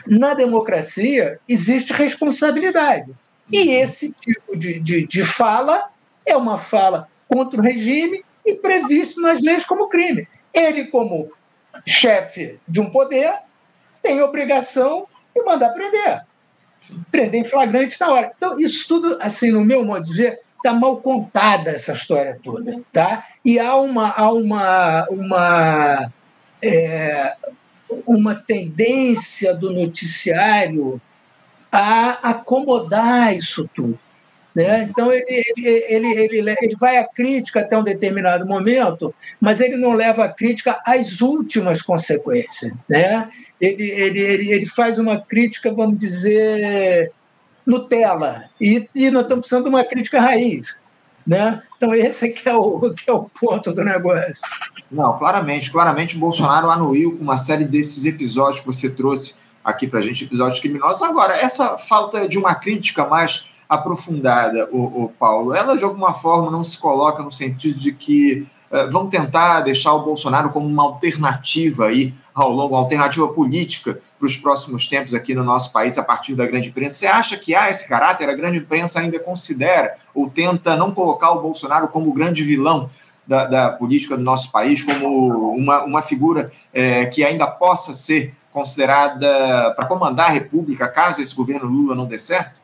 na 0.04 0.34
democracia, 0.34 1.38
existe 1.48 1.92
responsabilidade. 1.92 3.12
E 3.52 3.70
esse 3.70 4.12
tipo 4.12 4.56
de, 4.56 4.80
de, 4.80 5.06
de 5.06 5.24
fala 5.24 5.91
é 6.26 6.36
uma 6.36 6.58
fala 6.58 7.08
contra 7.28 7.60
o 7.60 7.62
regime 7.62 8.24
e 8.44 8.54
previsto 8.54 9.20
nas 9.20 9.40
leis 9.40 9.64
como 9.64 9.88
crime. 9.88 10.26
Ele, 10.52 10.86
como 10.86 11.32
chefe 11.86 12.58
de 12.68 12.80
um 12.80 12.90
poder, 12.90 13.32
tem 14.02 14.20
obrigação 14.20 15.06
de 15.34 15.42
mandar 15.42 15.70
prender 15.70 16.24
prender 17.10 17.40
em 17.40 17.44
flagrante 17.44 18.00
na 18.00 18.10
hora. 18.10 18.32
Então, 18.36 18.58
isso 18.58 18.88
tudo, 18.88 19.18
assim, 19.20 19.50
no 19.50 19.64
meu 19.64 19.84
modo 19.84 20.04
de 20.04 20.14
ver, 20.14 20.40
está 20.56 20.72
mal 20.72 20.96
contada 20.96 21.70
essa 21.70 21.92
história 21.92 22.38
toda. 22.42 22.80
Tá? 22.92 23.26
E 23.44 23.58
há 23.58 23.76
uma, 23.76 24.10
há 24.10 24.32
uma, 24.32 25.06
uma, 25.10 26.12
é, 26.62 27.36
uma 28.06 28.34
tendência 28.34 29.54
do 29.54 29.70
noticiário 29.70 31.00
a 31.70 32.30
acomodar 32.30 33.34
isso 33.34 33.68
tudo. 33.74 33.98
Né? 34.54 34.88
Então, 34.90 35.10
ele, 35.10 35.24
ele, 35.28 35.68
ele, 35.88 36.38
ele, 36.38 36.56
ele 36.60 36.76
vai 36.78 36.98
à 36.98 37.08
crítica 37.08 37.60
até 37.60 37.76
um 37.76 37.82
determinado 37.82 38.46
momento, 38.46 39.14
mas 39.40 39.60
ele 39.60 39.76
não 39.76 39.94
leva 39.94 40.24
a 40.24 40.28
crítica 40.28 40.78
às 40.84 41.20
últimas 41.22 41.80
consequências. 41.80 42.72
Né? 42.88 43.30
ele, 43.62 43.90
ele, 43.90 44.18
ele, 44.18 44.50
ele 44.50 44.66
faz 44.66 44.98
uma 44.98 45.20
crítica, 45.20 45.72
vamos 45.72 45.96
dizer, 45.96 47.12
Nutella. 47.64 48.50
E, 48.60 48.88
e 48.92 49.08
nós 49.08 49.22
estamos 49.22 49.42
precisando 49.42 49.64
de 49.64 49.68
uma 49.70 49.84
crítica 49.84 50.20
raiz. 50.20 50.76
Né? 51.24 51.62
Então, 51.76 51.94
esse 51.94 52.28
que 52.30 52.48
é, 52.48 52.54
o, 52.54 52.92
que 52.92 53.08
é 53.08 53.12
o 53.12 53.22
ponto 53.22 53.72
do 53.72 53.84
negócio. 53.84 54.42
Não, 54.90 55.16
claramente, 55.16 55.70
claramente 55.70 56.16
o 56.16 56.18
Bolsonaro 56.18 56.68
anuiu 56.68 57.16
com 57.16 57.22
uma 57.22 57.36
série 57.36 57.64
desses 57.64 58.04
episódios 58.04 58.60
que 58.60 58.66
você 58.66 58.90
trouxe 58.90 59.36
aqui 59.64 59.86
para 59.86 60.00
a 60.00 60.02
gente, 60.02 60.24
episódios 60.24 60.58
criminosos. 60.58 61.00
Agora, 61.02 61.32
essa 61.36 61.78
falta 61.78 62.26
de 62.26 62.36
uma 62.36 62.56
crítica 62.56 63.06
mais 63.06 63.51
aprofundada, 63.72 64.68
o, 64.70 65.04
o 65.04 65.08
Paulo, 65.08 65.54
ela 65.54 65.74
de 65.74 65.82
alguma 65.82 66.12
forma 66.12 66.50
não 66.50 66.62
se 66.62 66.76
coloca 66.76 67.22
no 67.22 67.32
sentido 67.32 67.78
de 67.78 67.92
que 67.92 68.46
uh, 68.70 68.90
vão 68.90 69.08
tentar 69.08 69.60
deixar 69.60 69.94
o 69.94 70.04
Bolsonaro 70.04 70.50
como 70.50 70.66
uma 70.66 70.82
alternativa 70.82 71.86
aí 71.86 72.14
ao 72.34 72.50
longo, 72.50 72.76
alternativa 72.76 73.26
política 73.28 73.98
para 74.18 74.26
os 74.26 74.36
próximos 74.36 74.86
tempos 74.86 75.14
aqui 75.14 75.34
no 75.34 75.42
nosso 75.42 75.72
país 75.72 75.96
a 75.96 76.04
partir 76.04 76.34
da 76.34 76.46
grande 76.46 76.68
imprensa. 76.68 76.98
Você 76.98 77.06
acha 77.06 77.36
que 77.38 77.54
há 77.54 77.70
esse 77.70 77.88
caráter? 77.88 78.28
A 78.28 78.34
grande 78.34 78.58
imprensa 78.58 79.00
ainda 79.00 79.18
considera 79.18 79.94
ou 80.14 80.28
tenta 80.28 80.76
não 80.76 80.90
colocar 80.90 81.30
o 81.30 81.40
Bolsonaro 81.40 81.88
como 81.88 82.10
o 82.10 82.12
grande 82.12 82.44
vilão 82.44 82.90
da, 83.26 83.46
da 83.46 83.70
política 83.70 84.18
do 84.18 84.22
nosso 84.22 84.52
país, 84.52 84.84
como 84.84 85.54
uma, 85.54 85.82
uma 85.84 86.02
figura 86.02 86.52
é, 86.74 87.06
que 87.06 87.24
ainda 87.24 87.46
possa 87.46 87.94
ser 87.94 88.34
considerada 88.52 89.72
para 89.74 89.86
comandar 89.86 90.28
a 90.28 90.32
República 90.32 90.86
caso 90.88 91.22
esse 91.22 91.34
governo 91.34 91.66
Lula 91.66 91.94
não 91.94 92.04
dê 92.04 92.18
certo? 92.18 92.61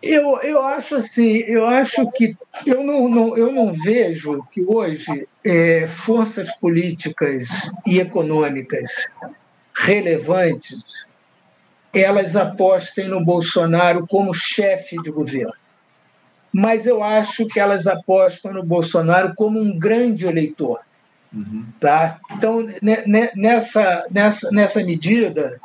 Eu, 0.00 0.40
eu 0.42 0.62
acho 0.62 0.94
assim, 0.94 1.38
eu 1.38 1.66
acho 1.66 2.08
que 2.12 2.36
eu 2.64 2.84
não, 2.84 3.08
não 3.08 3.36
eu 3.36 3.52
não 3.52 3.72
vejo 3.72 4.44
que 4.52 4.62
hoje 4.62 5.26
é, 5.44 5.88
forças 5.88 6.54
políticas 6.58 7.48
e 7.84 7.98
econômicas 7.98 9.08
relevantes 9.74 11.08
elas 11.92 12.36
apostem 12.36 13.08
no 13.08 13.24
Bolsonaro 13.24 14.06
como 14.06 14.34
chefe 14.34 15.00
de 15.02 15.10
governo. 15.10 15.52
Mas 16.52 16.86
eu 16.86 17.02
acho 17.02 17.46
que 17.46 17.58
elas 17.58 17.86
apostam 17.86 18.52
no 18.52 18.64
Bolsonaro 18.64 19.32
como 19.34 19.60
um 19.60 19.78
grande 19.78 20.26
eleitor. 20.26 20.80
Uhum. 21.32 21.66
Tá? 21.78 22.18
Então, 22.32 22.66
nessa, 23.36 24.06
nessa, 24.10 24.50
nessa 24.50 24.82
medida, 24.82 25.60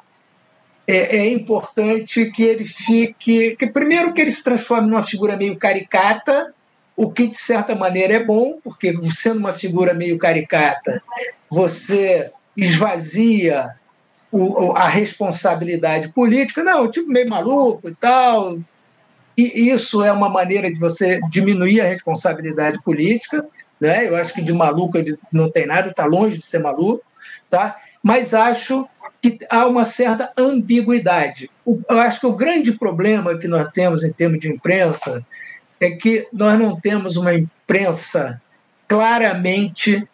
é, 0.87 1.17
é, 1.17 1.29
importante 1.29 2.29
que 2.31 2.43
ele 2.43 2.65
fique. 2.65 3.55
Que, 3.55 3.67
primeiro, 3.67 4.13
que 4.13 4.21
ele 4.21 4.31
se 4.31 4.43
transforme 4.43 4.89
numa 4.89 5.03
figura 5.03 5.37
meio 5.37 5.57
caricata, 5.57 6.53
o 6.95 7.11
que, 7.11 7.27
de 7.27 7.37
certa 7.37 7.75
maneira, 7.75 8.13
é 8.13 8.23
bom, 8.23 8.59
porque 8.63 8.95
sendo 9.11 9.39
uma 9.39 9.53
figura 9.53 9.93
meio 9.93 10.17
caricata, 10.17 11.01
você 11.49 12.31
esvazia 12.55 13.71
o, 14.31 14.75
a 14.75 14.87
responsabilidade 14.87 16.09
política. 16.09 16.63
Não, 16.63 16.89
tipo 16.89 17.09
meio 17.09 17.29
maluco 17.29 17.89
e 17.89 17.95
tal. 17.95 18.57
E 19.37 19.69
isso 19.69 20.03
é 20.03 20.11
uma 20.11 20.29
maneira 20.29 20.71
de 20.71 20.79
você 20.79 21.19
diminuir 21.29 21.81
a 21.81 21.87
responsabilidade 21.87 22.81
política. 22.83 23.45
Né? 23.79 24.07
Eu 24.07 24.15
acho 24.15 24.33
que 24.33 24.41
de 24.41 24.53
maluco 24.53 24.97
ele 24.97 25.17
não 25.31 25.49
tem 25.49 25.65
nada, 25.65 25.89
está 25.89 26.05
longe 26.05 26.37
de 26.37 26.45
ser 26.45 26.59
maluco. 26.59 27.03
Tá? 27.49 27.77
Mas 28.03 28.33
acho 28.33 28.87
que 29.21 29.39
há 29.49 29.65
uma 29.65 29.85
certa 29.85 30.25
ambiguidade. 30.37 31.49
Eu 31.65 31.97
acho 31.97 32.19
que 32.19 32.27
o 32.27 32.35
grande 32.35 32.73
problema 32.73 33.37
que 33.37 33.47
nós 33.47 33.71
temos 33.71 34.03
em 34.03 34.11
termos 34.11 34.41
de 34.41 34.49
imprensa 34.49 35.25
é 35.79 35.91
que 35.91 36.27
nós 36.33 36.59
não 36.59 36.77
temos 36.79 37.15
uma 37.15 37.33
imprensa 37.33 38.41
claramente, 38.85 40.05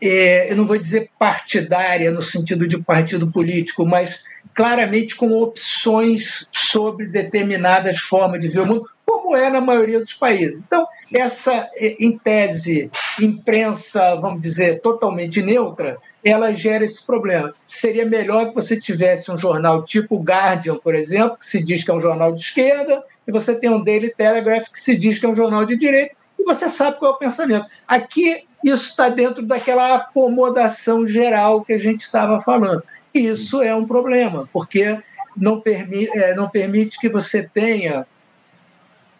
é, 0.00 0.52
eu 0.52 0.56
não 0.56 0.66
vou 0.66 0.78
dizer 0.78 1.10
partidária 1.18 2.12
no 2.12 2.22
sentido 2.22 2.66
de 2.66 2.80
partido 2.80 3.30
político, 3.30 3.84
mas 3.84 4.20
claramente 4.54 5.16
com 5.16 5.32
opções 5.32 6.46
sobre 6.52 7.06
determinadas 7.06 7.98
formas 7.98 8.40
de 8.40 8.48
ver 8.48 8.60
o 8.60 8.66
mundo, 8.66 8.88
como 9.04 9.36
é 9.36 9.50
na 9.50 9.60
maioria 9.60 10.00
dos 10.00 10.14
países. 10.14 10.58
Então, 10.64 10.86
essa, 11.12 11.68
é, 11.74 11.96
em 11.98 12.16
tese, 12.16 12.90
imprensa, 13.20 14.16
vamos 14.16 14.40
dizer, 14.40 14.80
totalmente 14.80 15.42
neutra, 15.42 15.98
ela 16.24 16.52
gera 16.52 16.84
esse 16.84 17.04
problema. 17.04 17.54
Seria 17.66 18.06
melhor 18.06 18.48
que 18.48 18.54
você 18.54 18.78
tivesse 18.78 19.30
um 19.30 19.38
jornal 19.38 19.84
tipo 19.84 20.18
Guardian, 20.18 20.76
por 20.76 20.94
exemplo, 20.94 21.36
que 21.36 21.46
se 21.46 21.62
diz 21.62 21.82
que 21.82 21.90
é 21.90 21.94
um 21.94 22.00
jornal 22.00 22.32
de 22.34 22.42
esquerda, 22.42 23.02
e 23.26 23.32
você 23.32 23.54
tem 23.54 23.70
um 23.70 23.82
Daily 23.82 24.14
Telegraph 24.14 24.68
que 24.68 24.80
se 24.80 24.96
diz 24.96 25.18
que 25.18 25.26
é 25.26 25.28
um 25.28 25.36
jornal 25.36 25.64
de 25.64 25.76
direita, 25.76 26.14
e 26.38 26.44
você 26.44 26.68
sabe 26.68 26.98
qual 26.98 27.12
é 27.12 27.14
o 27.14 27.18
pensamento. 27.18 27.66
Aqui, 27.86 28.44
isso 28.64 28.90
está 28.90 29.08
dentro 29.08 29.46
daquela 29.46 29.96
acomodação 29.96 31.06
geral 31.06 31.64
que 31.64 31.72
a 31.72 31.78
gente 31.78 32.02
estava 32.02 32.40
falando. 32.40 32.82
E 33.14 33.26
isso 33.26 33.62
é 33.62 33.74
um 33.74 33.86
problema, 33.86 34.48
porque 34.52 34.98
não, 35.36 35.60
permi 35.60 36.08
é, 36.14 36.34
não 36.34 36.48
permite 36.48 36.98
que 36.98 37.08
você 37.08 37.42
tenha 37.42 38.06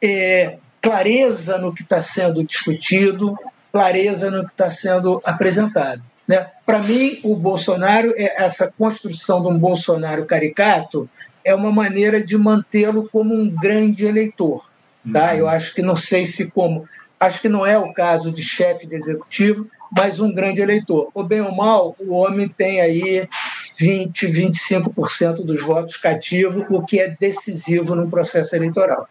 é, 0.01 0.59
clareza 0.81 1.59
no 1.59 1.73
que 1.73 1.83
está 1.83 2.01
sendo 2.01 2.45
discutido, 2.45 3.39
clareza 3.73 4.31
no 4.31 4.45
que 4.45 4.51
está 4.51 4.69
sendo 4.69 5.21
apresentado. 5.25 6.03
Né? 6.33 6.47
Para 6.65 6.79
mim, 6.79 7.21
o 7.23 7.37
Bolsonaro, 7.37 8.15
é 8.17 8.43
essa 8.43 8.73
construção 8.79 9.43
de 9.43 9.49
um 9.49 9.59
Bolsonaro 9.59 10.25
caricato, 10.25 11.07
é 11.45 11.55
uma 11.55 11.71
maneira 11.71 12.25
de 12.25 12.39
mantê-lo 12.39 13.07
como 13.13 13.35
um 13.35 13.51
grande 13.51 14.07
eleitor. 14.07 14.65
Tá? 15.13 15.33
Uhum. 15.33 15.39
Eu 15.41 15.49
acho 15.49 15.75
que 15.75 15.83
não 15.83 15.95
sei 15.95 16.25
se 16.25 16.51
como. 16.51 16.89
Acho 17.21 17.43
que 17.43 17.51
não 17.51 17.67
é 17.67 17.77
o 17.77 17.93
caso 17.93 18.33
de 18.33 18.43
chefe 18.43 18.87
de 18.87 18.95
executivo, 18.95 19.67
mas 19.95 20.21
um 20.21 20.33
grande 20.33 20.63
eleitor. 20.63 21.11
O 21.13 21.23
bem 21.23 21.43
ou 21.43 21.55
mal, 21.55 21.95
o 22.01 22.15
homem 22.15 22.49
tem 22.49 22.81
aí 22.81 23.29
20, 23.79 24.27
25% 24.27 25.45
dos 25.45 25.63
votos 25.63 25.99
cativos, 25.99 26.65
o 26.71 26.83
que 26.83 26.99
é 26.99 27.15
decisivo 27.21 27.95
no 27.95 28.09
processo 28.09 28.57
eleitoral. 28.57 29.07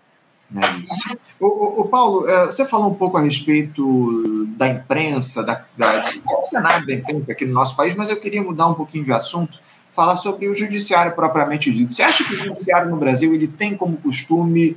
É 0.56 0.80
isso. 0.80 0.94
O, 1.40 1.86
Paulo, 1.86 2.28
é, 2.28 2.46
você 2.46 2.66
falou 2.66 2.92
um 2.92 2.94
pouco 2.94 3.18
a 3.18 3.22
respeito 3.22 4.46
da 4.58 4.68
imprensa, 4.68 5.44
da, 5.44 5.66
da, 5.78 6.12
do 6.12 6.46
cenário 6.46 6.86
da 6.86 6.94
imprensa 6.94 7.32
aqui 7.32 7.46
no 7.46 7.54
nosso 7.54 7.76
país, 7.76 7.96
mas 7.96 8.10
eu 8.10 8.18
queria 8.18 8.42
mudar 8.42 8.68
um 8.68 8.74
pouquinho 8.74 9.06
de 9.06 9.14
assunto, 9.14 9.58
falar 9.92 10.18
sobre 10.18 10.48
o 10.48 10.56
judiciário 10.56 11.14
propriamente 11.14 11.72
dito. 11.72 11.94
Você 11.94 12.04
acha 12.04 12.24
que 12.24 12.34
o 12.34 12.38
judiciário 12.38 12.90
no 12.90 12.98
Brasil 12.98 13.34
ele 13.34 13.48
tem 13.48 13.78
como 13.78 13.98
costume 13.98 14.76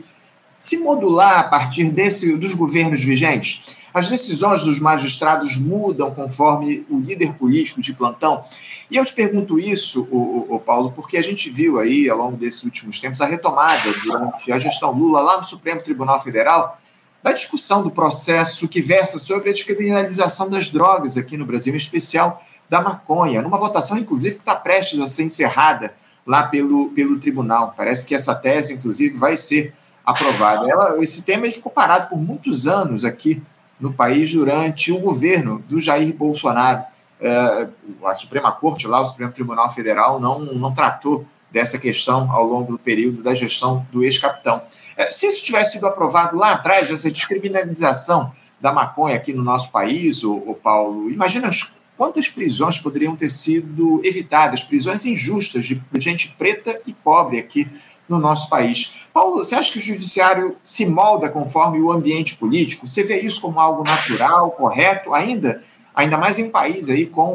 se 0.65 0.79
modular 0.79 1.41
a 1.41 1.45
partir 1.45 1.91
desse, 1.91 2.39
dos 2.39 2.55
governos 2.55 3.05
vigentes? 3.05 3.77
As 3.93 4.09
decisões 4.09 4.65
dos 4.65 4.81
magistrados 4.81 5.59
mudam 5.59 6.11
conforme 6.11 6.87
o 6.89 6.99
líder 6.99 7.35
político 7.35 7.83
de 7.83 7.93
plantão. 7.93 8.43
E 8.91 8.97
eu 8.97 9.05
te 9.05 9.13
pergunto 9.13 9.59
isso, 9.59 10.09
o, 10.11 10.55
o, 10.55 10.59
Paulo, 10.59 10.91
porque 10.91 11.19
a 11.19 11.23
gente 11.23 11.51
viu 11.51 11.79
aí, 11.79 12.09
ao 12.09 12.17
longo 12.17 12.39
desses 12.39 12.65
últimos 12.65 12.99
tempos, 12.99 13.21
a 13.21 13.27
retomada 13.27 13.93
durante 14.03 14.51
a 14.51 14.59
gestão 14.59 14.91
Lula 14.91 15.21
lá 15.21 15.37
no 15.37 15.45
Supremo 15.45 15.83
Tribunal 15.83 16.19
Federal 16.19 16.81
da 17.23 17.33
discussão 17.33 17.83
do 17.83 17.91
processo 17.91 18.67
que 18.67 18.81
versa 18.81 19.19
sobre 19.19 19.51
a 19.51 19.53
descriminalização 19.53 20.49
das 20.49 20.71
drogas 20.71 21.19
aqui 21.19 21.37
no 21.37 21.45
Brasil, 21.45 21.75
em 21.75 21.77
especial 21.77 22.43
da 22.71 22.81
maconha, 22.81 23.43
numa 23.43 23.59
votação, 23.59 23.99
inclusive, 23.99 24.37
que 24.37 24.41
está 24.41 24.57
prestes 24.57 24.99
a 24.99 25.07
ser 25.07 25.25
encerrada 25.25 25.95
lá 26.27 26.45
pelo, 26.45 26.89
pelo 26.93 27.19
tribunal. 27.19 27.75
Parece 27.77 28.07
que 28.07 28.15
essa 28.15 28.35
tese, 28.35 28.73
inclusive, 28.73 29.15
vai 29.19 29.37
ser 29.37 29.75
aprovada. 30.05 30.71
Ela, 30.71 31.03
esse 31.03 31.23
tema 31.23 31.47
ficou 31.47 31.73
parado 31.73 32.09
por 32.09 32.19
muitos 32.19 32.67
anos 32.67 33.05
aqui 33.05 33.43
no 33.81 33.93
país 33.93 34.33
durante 34.33 34.93
o 34.93 34.99
governo 34.99 35.65
do 35.69 35.81
Jair 35.81 36.15
Bolsonaro. 36.15 36.85
É, 37.21 37.69
a 38.05 38.15
Suprema 38.15 38.53
Corte, 38.53 38.87
lá, 38.87 39.01
o 39.01 39.05
Supremo 39.05 39.33
Tribunal 39.33 39.71
Federal, 39.71 40.21
não, 40.21 40.41
não 40.41 40.73
tratou 40.73 41.27
dessa 41.51 41.79
questão 41.79 42.31
ao 42.33 42.45
longo 42.45 42.73
do 42.73 42.79
período 42.79 43.23
da 43.23 43.35
gestão 43.35 43.87
do 43.93 44.05
ex-capitão. 44.05 44.63
É, 44.97 45.11
se 45.11 45.27
isso 45.27 45.45
tivesse 45.45 45.75
sido 45.75 45.87
aprovado 45.87 46.37
lá 46.37 46.53
atrás, 46.53 46.91
essa 46.91 47.11
descriminalização 47.11 48.33
da 48.61 48.73
maconha 48.73 49.17
aqui 49.17 49.33
no 49.33 49.43
nosso 49.43 49.71
país, 49.71 50.23
o, 50.25 50.35
o 50.35 50.55
Paulo, 50.55 51.11
imagina 51.11 51.49
quantas 51.97 52.29
prisões 52.29 52.79
poderiam 52.79 53.15
ter 53.15 53.29
sido 53.29 54.01
evitadas, 54.05 54.63
prisões 54.63 55.05
injustas 55.05 55.67
de 55.67 55.81
gente 55.97 56.35
preta 56.37 56.81
e 56.87 56.93
pobre 56.93 57.39
aqui 57.39 57.71
no 58.09 58.19
nosso 58.19 58.49
país. 58.51 59.07
Paulo, 59.13 59.37
você 59.37 59.55
acha 59.55 59.73
que 59.73 59.79
o 59.79 59.83
judiciário 59.83 60.57
se 60.63 60.87
molda 60.87 61.29
conforme 61.29 61.81
o 61.81 61.91
ambiente 61.91 62.37
político? 62.37 62.89
Você 62.89 63.03
vê 63.03 63.21
isso 63.21 63.41
como 63.41 63.61
algo 63.61 63.83
natural, 63.83 64.51
correto, 64.51 65.15
ainda, 65.15 65.63
ainda 65.95 66.19
mais 66.19 66.39
em 66.39 66.45
um 66.45 66.51
país 66.51 66.91
aí 66.91 67.07
com 67.07 67.35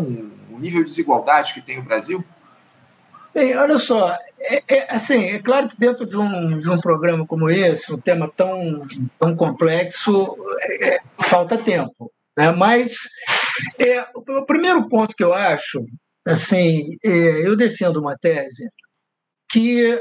o 0.52 0.60
nível 0.60 0.84
de 0.84 0.90
desigualdade 0.90 1.54
que 1.54 1.62
tem 1.62 1.80
o 1.80 1.84
Brasil? 1.84 2.24
Bem, 3.34 3.56
olha 3.56 3.78
só, 3.78 4.16
é, 4.40 4.64
é, 4.68 4.96
assim, 4.96 5.26
é 5.26 5.40
claro 5.40 5.70
que 5.70 5.78
dentro 5.78 6.06
de 6.06 6.18
um, 6.18 6.60
de 6.60 6.70
um 6.70 6.80
programa 6.80 7.26
como 7.28 7.50
esse, 7.50 7.94
um 7.94 8.00
tema 8.00 8.32
tão, 8.36 8.86
tão 9.20 9.36
complexo, 9.36 10.36
é, 10.62 10.96
é 10.96 11.02
falta 11.20 11.58
tempo. 11.58 12.12
Né? 12.38 12.52
Mas 12.52 12.96
é, 13.80 14.06
o 14.16 14.46
primeiro 14.46 14.88
ponto 14.88 15.16
que 15.16 15.24
eu 15.24 15.34
acho, 15.34 15.86
assim, 16.26 16.96
é, 17.04 17.48
eu 17.48 17.56
defendo 17.56 17.98
uma 17.98 18.18
tese 18.18 18.68
que 19.50 20.00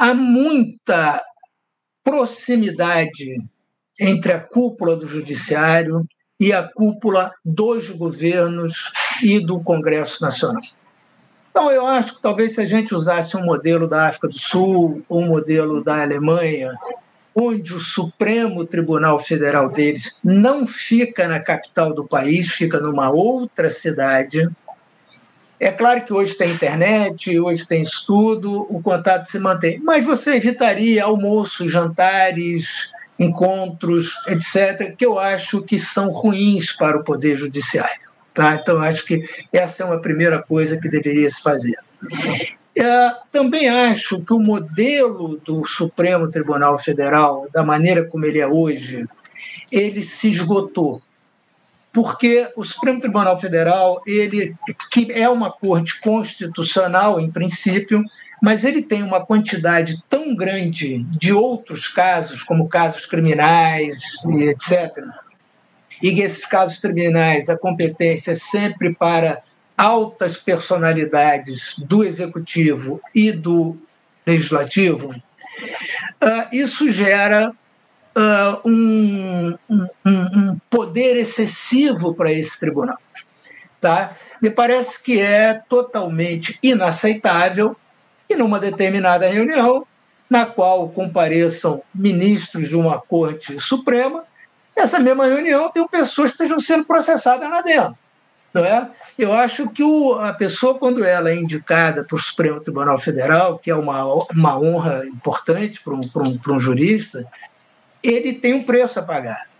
há 0.00 0.14
muita 0.14 1.22
proximidade 2.02 3.36
entre 4.00 4.32
a 4.32 4.40
cúpula 4.40 4.96
do 4.96 5.06
judiciário 5.06 6.06
e 6.40 6.54
a 6.54 6.62
cúpula 6.66 7.30
dos 7.44 7.90
governos 7.90 8.90
e 9.22 9.38
do 9.38 9.60
Congresso 9.60 10.22
Nacional. 10.24 10.62
Então, 11.50 11.70
eu 11.70 11.86
acho 11.86 12.14
que 12.14 12.22
talvez 12.22 12.54
se 12.54 12.62
a 12.62 12.66
gente 12.66 12.94
usasse 12.94 13.36
um 13.36 13.44
modelo 13.44 13.86
da 13.86 14.08
África 14.08 14.28
do 14.28 14.38
Sul, 14.38 15.02
um 15.10 15.26
modelo 15.26 15.84
da 15.84 16.00
Alemanha, 16.00 16.72
onde 17.34 17.74
o 17.74 17.80
Supremo 17.80 18.64
Tribunal 18.64 19.18
Federal 19.18 19.68
deles 19.68 20.18
não 20.24 20.66
fica 20.66 21.28
na 21.28 21.40
capital 21.40 21.92
do 21.92 22.08
país, 22.08 22.48
fica 22.48 22.80
numa 22.80 23.10
outra 23.10 23.68
cidade, 23.68 24.48
é 25.60 25.70
claro 25.70 26.02
que 26.06 26.12
hoje 26.12 26.34
tem 26.34 26.52
internet, 26.52 27.38
hoje 27.38 27.66
tem 27.66 27.82
estudo, 27.82 28.66
o 28.70 28.80
contato 28.82 29.26
se 29.26 29.38
mantém, 29.38 29.78
mas 29.78 30.06
você 30.06 30.36
evitaria 30.36 31.04
almoços, 31.04 31.70
jantares, 31.70 32.90
encontros, 33.18 34.14
etc., 34.26 34.96
que 34.96 35.04
eu 35.04 35.18
acho 35.18 35.60
que 35.60 35.78
são 35.78 36.10
ruins 36.10 36.72
para 36.72 36.96
o 36.96 37.04
Poder 37.04 37.36
Judiciário. 37.36 38.08
Tá? 38.32 38.54
Então, 38.54 38.80
acho 38.80 39.04
que 39.04 39.22
essa 39.52 39.82
é 39.82 39.86
uma 39.86 40.00
primeira 40.00 40.42
coisa 40.42 40.80
que 40.80 40.88
deveria 40.88 41.28
se 41.28 41.42
fazer. 41.42 41.76
É, 42.74 43.12
também 43.30 43.68
acho 43.68 44.24
que 44.24 44.32
o 44.32 44.38
modelo 44.38 45.38
do 45.44 45.66
Supremo 45.66 46.30
Tribunal 46.30 46.78
Federal, 46.78 47.46
da 47.52 47.62
maneira 47.62 48.06
como 48.06 48.24
ele 48.24 48.38
é 48.38 48.46
hoje, 48.46 49.06
ele 49.70 50.02
se 50.02 50.30
esgotou 50.30 51.02
porque 51.92 52.48
o 52.56 52.64
Supremo 52.64 53.00
Tribunal 53.00 53.38
Federal, 53.38 54.00
ele 54.06 54.54
que 54.90 55.10
é 55.12 55.28
uma 55.28 55.50
corte 55.50 56.00
constitucional 56.00 57.20
em 57.20 57.30
princípio, 57.30 58.04
mas 58.42 58.64
ele 58.64 58.82
tem 58.82 59.02
uma 59.02 59.24
quantidade 59.24 60.02
tão 60.08 60.34
grande 60.34 61.02
de 61.04 61.32
outros 61.32 61.88
casos, 61.88 62.42
como 62.42 62.68
casos 62.68 63.06
criminais 63.06 64.24
e 64.24 64.44
etc. 64.44 65.04
E 66.02 66.14
que 66.14 66.22
esses 66.22 66.46
casos 66.46 66.78
criminais, 66.78 67.50
a 67.50 67.58
competência 67.58 68.32
é 68.32 68.36
sempre 68.36 68.94
para 68.94 69.42
altas 69.76 70.36
personalidades 70.36 71.74
do 71.78 72.04
executivo 72.04 73.00
e 73.14 73.32
do 73.32 73.76
legislativo, 74.26 75.14
ah, 76.20 76.48
isso 76.52 76.90
gera 76.90 77.52
uh, 78.16 78.68
um, 78.68 79.58
um, 79.68 79.88
um, 80.06 80.58
poder 80.90 81.16
excessivo 81.16 82.12
para 82.12 82.32
esse 82.32 82.58
tribunal. 82.58 82.98
Tá? 83.80 84.12
Me 84.42 84.50
parece 84.50 85.00
que 85.00 85.20
é 85.20 85.54
totalmente 85.54 86.58
inaceitável 86.60 87.76
que 88.28 88.34
numa 88.36 88.58
determinada 88.58 89.28
reunião, 89.28 89.86
na 90.28 90.44
qual 90.44 90.88
compareçam 90.88 91.80
ministros 91.94 92.68
de 92.68 92.76
uma 92.76 93.00
corte 93.00 93.58
suprema, 93.60 94.24
essa 94.74 94.98
mesma 94.98 95.26
reunião 95.26 95.70
tem 95.70 95.86
pessoas 95.86 96.30
que 96.30 96.34
estejam 96.34 96.58
sendo 96.58 96.84
processadas 96.84 97.48
lá 97.48 97.60
dentro. 97.60 97.94
Não 98.52 98.64
é? 98.64 98.90
Eu 99.16 99.32
acho 99.32 99.68
que 99.70 99.84
o, 99.84 100.14
a 100.14 100.32
pessoa, 100.32 100.76
quando 100.76 101.04
ela 101.04 101.30
é 101.30 101.36
indicada 101.36 102.02
para 102.02 102.16
o 102.16 102.18
Supremo 102.18 102.60
Tribunal 102.60 102.98
Federal, 102.98 103.58
que 103.58 103.70
é 103.70 103.76
uma, 103.76 104.04
uma 104.32 104.58
honra 104.58 105.06
importante 105.06 105.80
para 105.82 105.94
um, 105.94 106.00
um, 106.00 106.54
um 106.56 106.60
jurista, 106.60 107.24
ele 108.02 108.32
tem 108.32 108.54
um 108.54 108.64
preço 108.64 108.98
a 108.98 109.02
pagar. 109.02 109.50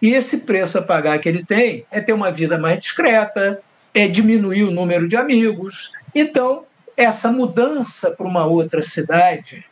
E 0.00 0.14
esse 0.14 0.38
preço 0.38 0.78
a 0.78 0.82
pagar 0.82 1.18
que 1.18 1.28
ele 1.28 1.44
tem 1.44 1.84
é 1.90 2.00
ter 2.00 2.12
uma 2.12 2.30
vida 2.30 2.58
mais 2.58 2.78
discreta, 2.78 3.60
é 3.92 4.08
diminuir 4.08 4.64
o 4.64 4.70
número 4.70 5.06
de 5.06 5.16
amigos. 5.16 5.92
Então, 6.14 6.64
essa 6.96 7.30
mudança 7.30 8.10
para 8.10 8.28
uma 8.28 8.46
outra 8.46 8.82
cidade, 8.82 9.64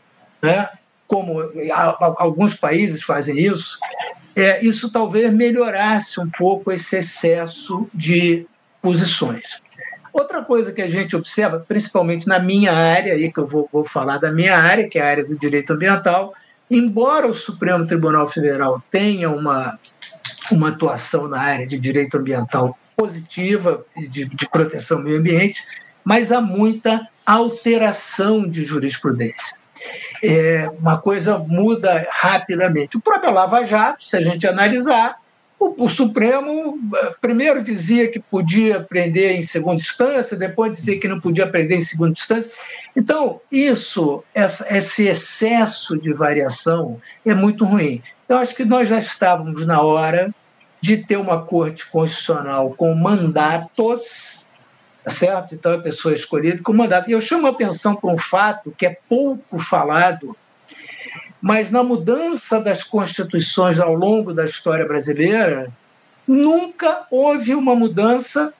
né, 0.42 0.68
como 1.06 1.40
alguns 2.18 2.54
países 2.54 3.02
fazem 3.02 3.38
isso, 3.38 3.78
é, 4.36 4.64
isso 4.64 4.92
talvez 4.92 5.32
melhorasse 5.32 6.20
um 6.20 6.30
pouco 6.30 6.70
esse 6.70 6.96
excesso 6.96 7.88
de 7.94 8.46
posições. 8.82 9.60
Outra 10.12 10.42
coisa 10.42 10.72
que 10.72 10.82
a 10.82 10.90
gente 10.90 11.16
observa, 11.16 11.64
principalmente 11.66 12.26
na 12.26 12.38
minha 12.38 12.72
área, 12.72 13.14
aí 13.14 13.32
que 13.32 13.38
eu 13.38 13.46
vou, 13.46 13.68
vou 13.72 13.84
falar 13.84 14.18
da 14.18 14.30
minha 14.30 14.56
área, 14.56 14.88
que 14.88 14.98
é 14.98 15.02
a 15.02 15.08
área 15.08 15.24
do 15.24 15.36
direito 15.36 15.72
ambiental, 15.72 16.34
embora 16.70 17.26
o 17.26 17.34
Supremo 17.34 17.86
Tribunal 17.86 18.28
Federal 18.28 18.82
tenha 18.90 19.30
uma, 19.30 19.78
uma 20.54 20.68
atuação 20.68 21.28
na 21.28 21.40
área 21.40 21.66
de 21.66 21.78
direito 21.78 22.16
ambiental 22.16 22.76
positiva 22.96 23.84
de, 23.96 24.24
de 24.24 24.48
proteção 24.48 24.98
ao 24.98 25.04
meio 25.04 25.18
ambiente, 25.18 25.62
mas 26.04 26.32
há 26.32 26.40
muita 26.40 27.06
alteração 27.24 28.48
de 28.48 28.64
jurisprudência. 28.64 29.58
É, 30.22 30.68
uma 30.78 30.98
coisa 30.98 31.38
muda 31.38 32.06
rapidamente. 32.10 32.96
O 32.96 33.00
próprio 33.00 33.32
Lava 33.32 33.64
Jato, 33.64 34.02
se 34.02 34.16
a 34.16 34.20
gente 34.20 34.46
analisar, 34.46 35.16
o, 35.60 35.84
o, 35.84 35.88
Supremo 35.88 36.78
eh, 36.94 37.14
primeiro 37.20 37.62
dizia 37.62 38.08
que 38.08 38.20
podia 38.20 38.80
prender 38.80 39.32
em 39.32 39.42
segunda 39.42 39.80
instância, 39.80 40.36
depois 40.36 40.74
dizia 40.74 40.98
que 41.00 41.08
não 41.08 41.18
podia 41.18 41.48
prender 41.48 41.78
em 41.78 41.82
segunda 41.82 42.12
instância. 42.12 42.52
Então, 42.96 43.40
isso, 43.50 44.22
essa, 44.32 44.66
esse 44.76 45.08
excesso 45.08 45.98
de 45.98 46.12
variação 46.12 47.00
é 47.26 47.34
muito 47.34 47.64
ruim. 47.64 48.00
Eu 48.28 48.36
acho 48.36 48.54
que 48.54 48.64
nós 48.64 48.88
já 48.88 48.98
estávamos 48.98 49.66
na 49.66 49.80
hora 49.80 50.34
de 50.80 50.98
ter 50.98 51.16
uma 51.16 51.42
corte 51.42 51.88
constitucional 51.90 52.74
com 52.76 52.94
mandatos, 52.94 54.48
tá 55.02 55.10
certo? 55.10 55.54
Então 55.54 55.74
a 55.74 55.78
pessoa 55.78 56.12
é 56.12 56.16
escolhida 56.16 56.62
com 56.62 56.72
mandato. 56.72 57.08
E 57.08 57.12
eu 57.12 57.20
chamo 57.20 57.46
a 57.46 57.50
atenção 57.50 57.96
para 57.96 58.10
um 58.10 58.18
fato 58.18 58.74
que 58.76 58.86
é 58.86 58.98
pouco 59.08 59.58
falado, 59.58 60.36
mas 61.40 61.70
na 61.70 61.82
mudança 61.82 62.60
das 62.60 62.84
constituições 62.84 63.80
ao 63.80 63.94
longo 63.94 64.34
da 64.34 64.44
história 64.44 64.86
brasileira, 64.86 65.72
nunca 66.26 67.06
houve 67.10 67.54
uma 67.54 67.74
mudança 67.74 68.52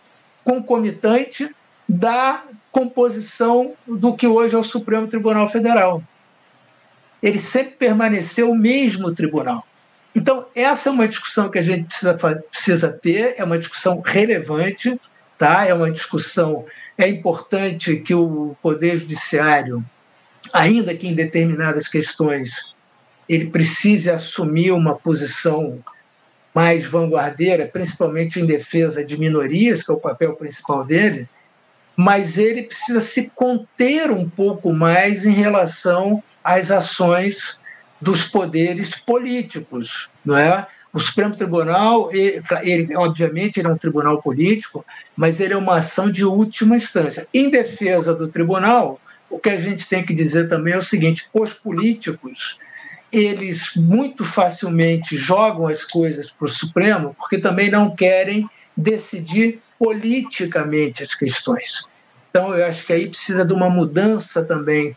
concomitante 0.42 1.54
da 1.86 2.42
composição 2.72 3.74
do 3.86 4.14
que 4.14 4.26
hoje 4.26 4.54
é 4.54 4.58
o 4.58 4.64
Supremo 4.64 5.06
Tribunal 5.06 5.48
Federal. 5.48 6.02
Ele 7.22 7.38
sempre 7.38 7.72
permaneceu 7.72 8.50
o 8.50 8.56
mesmo 8.56 9.12
tribunal. 9.12 9.66
Então, 10.14 10.46
essa 10.54 10.88
é 10.88 10.92
uma 10.92 11.06
discussão 11.06 11.50
que 11.50 11.58
a 11.58 11.62
gente 11.62 11.86
precisa, 11.86 12.14
precisa 12.50 12.88
ter, 12.90 13.34
é 13.36 13.44
uma 13.44 13.58
discussão 13.58 14.00
relevante, 14.00 14.98
tá? 15.36 15.66
é 15.66 15.74
uma 15.74 15.90
discussão. 15.90 16.66
É 16.96 17.06
importante 17.08 17.96
que 17.96 18.14
o 18.14 18.56
Poder 18.60 18.96
Judiciário, 18.98 19.84
ainda 20.52 20.94
que 20.94 21.06
em 21.06 21.14
determinadas 21.14 21.86
questões, 21.86 22.74
ele 23.28 23.46
precise 23.46 24.10
assumir 24.10 24.72
uma 24.72 24.96
posição 24.96 25.78
mais 26.54 26.84
vanguardeira, 26.84 27.66
principalmente 27.66 28.40
em 28.40 28.46
defesa 28.46 29.04
de 29.04 29.16
minorias, 29.16 29.82
que 29.82 29.90
é 29.90 29.94
o 29.94 30.00
papel 30.00 30.34
principal 30.34 30.84
dele, 30.84 31.28
mas 31.94 32.38
ele 32.38 32.62
precisa 32.62 33.00
se 33.00 33.30
conter 33.30 34.10
um 34.10 34.28
pouco 34.28 34.72
mais 34.72 35.26
em 35.26 35.32
relação 35.32 36.22
às 36.48 36.70
ações 36.70 37.58
dos 38.00 38.24
poderes 38.24 38.96
políticos, 38.96 40.08
não 40.24 40.36
é? 40.36 40.66
O 40.90 40.98
Supremo 40.98 41.36
Tribunal, 41.36 42.10
ele, 42.10 42.42
ele, 42.62 42.96
obviamente, 42.96 43.60
ele 43.60 43.68
é 43.68 43.70
um 43.70 43.76
tribunal 43.76 44.22
político, 44.22 44.82
mas 45.14 45.40
ele 45.40 45.52
é 45.52 45.56
uma 45.56 45.76
ação 45.76 46.10
de 46.10 46.24
última 46.24 46.76
instância. 46.76 47.26
Em 47.34 47.50
defesa 47.50 48.14
do 48.14 48.28
tribunal, 48.28 48.98
o 49.28 49.38
que 49.38 49.50
a 49.50 49.60
gente 49.60 49.86
tem 49.86 50.02
que 50.02 50.14
dizer 50.14 50.48
também 50.48 50.72
é 50.72 50.78
o 50.78 50.82
seguinte: 50.82 51.28
os 51.34 51.52
políticos 51.52 52.58
eles 53.12 53.74
muito 53.74 54.24
facilmente 54.24 55.16
jogam 55.16 55.66
as 55.66 55.84
coisas 55.84 56.30
para 56.30 56.46
o 56.46 56.48
Supremo 56.48 57.14
porque 57.18 57.38
também 57.38 57.70
não 57.70 57.94
querem 57.94 58.48
decidir 58.76 59.60
politicamente 59.78 61.02
as 61.02 61.14
questões. 61.14 61.84
Então, 62.30 62.54
eu 62.54 62.66
acho 62.66 62.86
que 62.86 62.92
aí 62.92 63.08
precisa 63.08 63.44
de 63.44 63.52
uma 63.52 63.68
mudança 63.70 64.44
também 64.44 64.96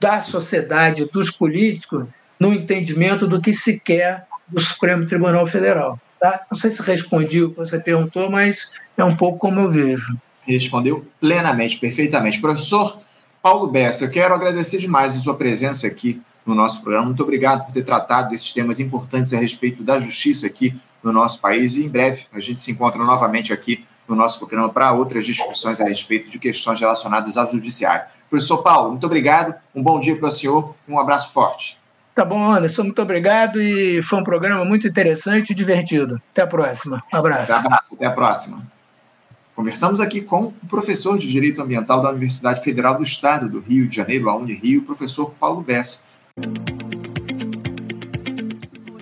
da 0.00 0.20
sociedade, 0.20 1.08
dos 1.12 1.30
políticos, 1.30 2.06
no 2.38 2.52
entendimento 2.52 3.26
do 3.26 3.40
que 3.40 3.52
se 3.52 3.80
quer 3.80 4.26
do 4.46 4.60
Supremo 4.60 5.06
Tribunal 5.06 5.46
Federal. 5.46 5.98
Tá? 6.20 6.42
Não 6.50 6.58
sei 6.58 6.70
se 6.70 6.82
respondi 6.82 7.42
o 7.42 7.50
que 7.50 7.56
você 7.56 7.78
perguntou, 7.78 8.30
mas 8.30 8.68
é 8.96 9.04
um 9.04 9.16
pouco 9.16 9.38
como 9.38 9.60
eu 9.60 9.70
vejo. 9.70 10.16
Respondeu 10.42 11.06
plenamente, 11.20 11.78
perfeitamente. 11.78 12.40
Professor 12.40 13.00
Paulo 13.42 13.68
Bessa, 13.68 14.04
eu 14.04 14.10
quero 14.10 14.34
agradecer 14.34 14.78
demais 14.78 15.16
a 15.16 15.20
sua 15.20 15.36
presença 15.36 15.86
aqui 15.86 16.20
no 16.46 16.54
nosso 16.54 16.80
programa. 16.80 17.06
Muito 17.06 17.22
obrigado 17.22 17.66
por 17.66 17.72
ter 17.72 17.82
tratado 17.82 18.30
desses 18.30 18.52
temas 18.52 18.80
importantes 18.80 19.32
a 19.34 19.38
respeito 19.38 19.82
da 19.82 20.00
justiça 20.00 20.46
aqui 20.46 20.74
no 21.02 21.12
nosso 21.12 21.40
país. 21.40 21.76
E 21.76 21.84
em 21.84 21.88
breve 21.88 22.24
a 22.32 22.40
gente 22.40 22.60
se 22.60 22.70
encontra 22.72 23.04
novamente 23.04 23.52
aqui 23.52 23.84
no 24.08 24.16
nosso 24.16 24.38
programa 24.38 24.68
para 24.70 24.92
outras 24.92 25.26
discussões 25.26 25.80
a 25.80 25.84
respeito 25.84 26.30
de 26.30 26.38
questões 26.38 26.80
relacionadas 26.80 27.36
ao 27.36 27.50
judiciário. 27.50 28.06
Professor 28.30 28.62
Paulo, 28.62 28.90
muito 28.90 29.04
obrigado, 29.04 29.54
um 29.74 29.82
bom 29.82 30.00
dia 30.00 30.16
para 30.16 30.28
o 30.28 30.30
senhor 30.30 30.74
e 30.86 30.92
um 30.92 30.98
abraço 30.98 31.32
forte. 31.32 31.78
Tá 32.14 32.24
bom, 32.24 32.50
Anderson, 32.50 32.84
muito 32.84 33.00
obrigado 33.00 33.60
e 33.62 34.02
foi 34.02 34.18
um 34.18 34.24
programa 34.24 34.64
muito 34.64 34.88
interessante 34.88 35.50
e 35.50 35.54
divertido. 35.54 36.20
Até 36.32 36.42
a 36.42 36.46
próxima. 36.46 37.02
Um 37.12 37.16
abraço. 37.16 37.52
Até, 37.52 37.66
abraço, 37.66 37.94
até 37.94 38.06
a 38.06 38.10
próxima. 38.10 38.66
Conversamos 39.54 40.00
aqui 40.00 40.20
com 40.20 40.46
o 40.46 40.66
professor 40.68 41.18
de 41.18 41.28
Direito 41.28 41.60
Ambiental 41.62 42.00
da 42.00 42.10
Universidade 42.10 42.62
Federal 42.62 42.96
do 42.96 43.02
Estado 43.02 43.48
do 43.48 43.60
Rio 43.60 43.86
de 43.86 43.96
Janeiro, 43.96 44.28
a 44.30 44.36
Unirio, 44.36 44.80
o 44.80 44.84
professor 44.84 45.30
Paulo 45.38 45.60
Bessa. 45.60 46.02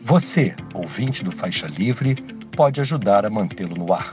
Você, 0.02 0.54
ouvinte 0.72 1.24
do 1.24 1.32
Faixa 1.32 1.66
Livre, 1.66 2.14
pode 2.54 2.80
ajudar 2.80 3.26
a 3.26 3.30
mantê-lo 3.30 3.76
no 3.76 3.92
ar. 3.92 4.12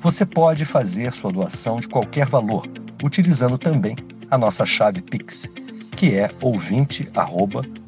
Você 0.00 0.24
pode 0.24 0.64
fazer 0.64 1.12
sua 1.12 1.32
doação 1.32 1.80
de 1.80 1.88
qualquer 1.88 2.26
valor, 2.26 2.68
utilizando 3.02 3.58
também 3.58 3.96
a 4.30 4.38
nossa 4.38 4.64
chave 4.64 5.02
Pix, 5.02 5.48
que 5.96 6.14
é 6.14 6.30
ouvinte@ 6.40 7.10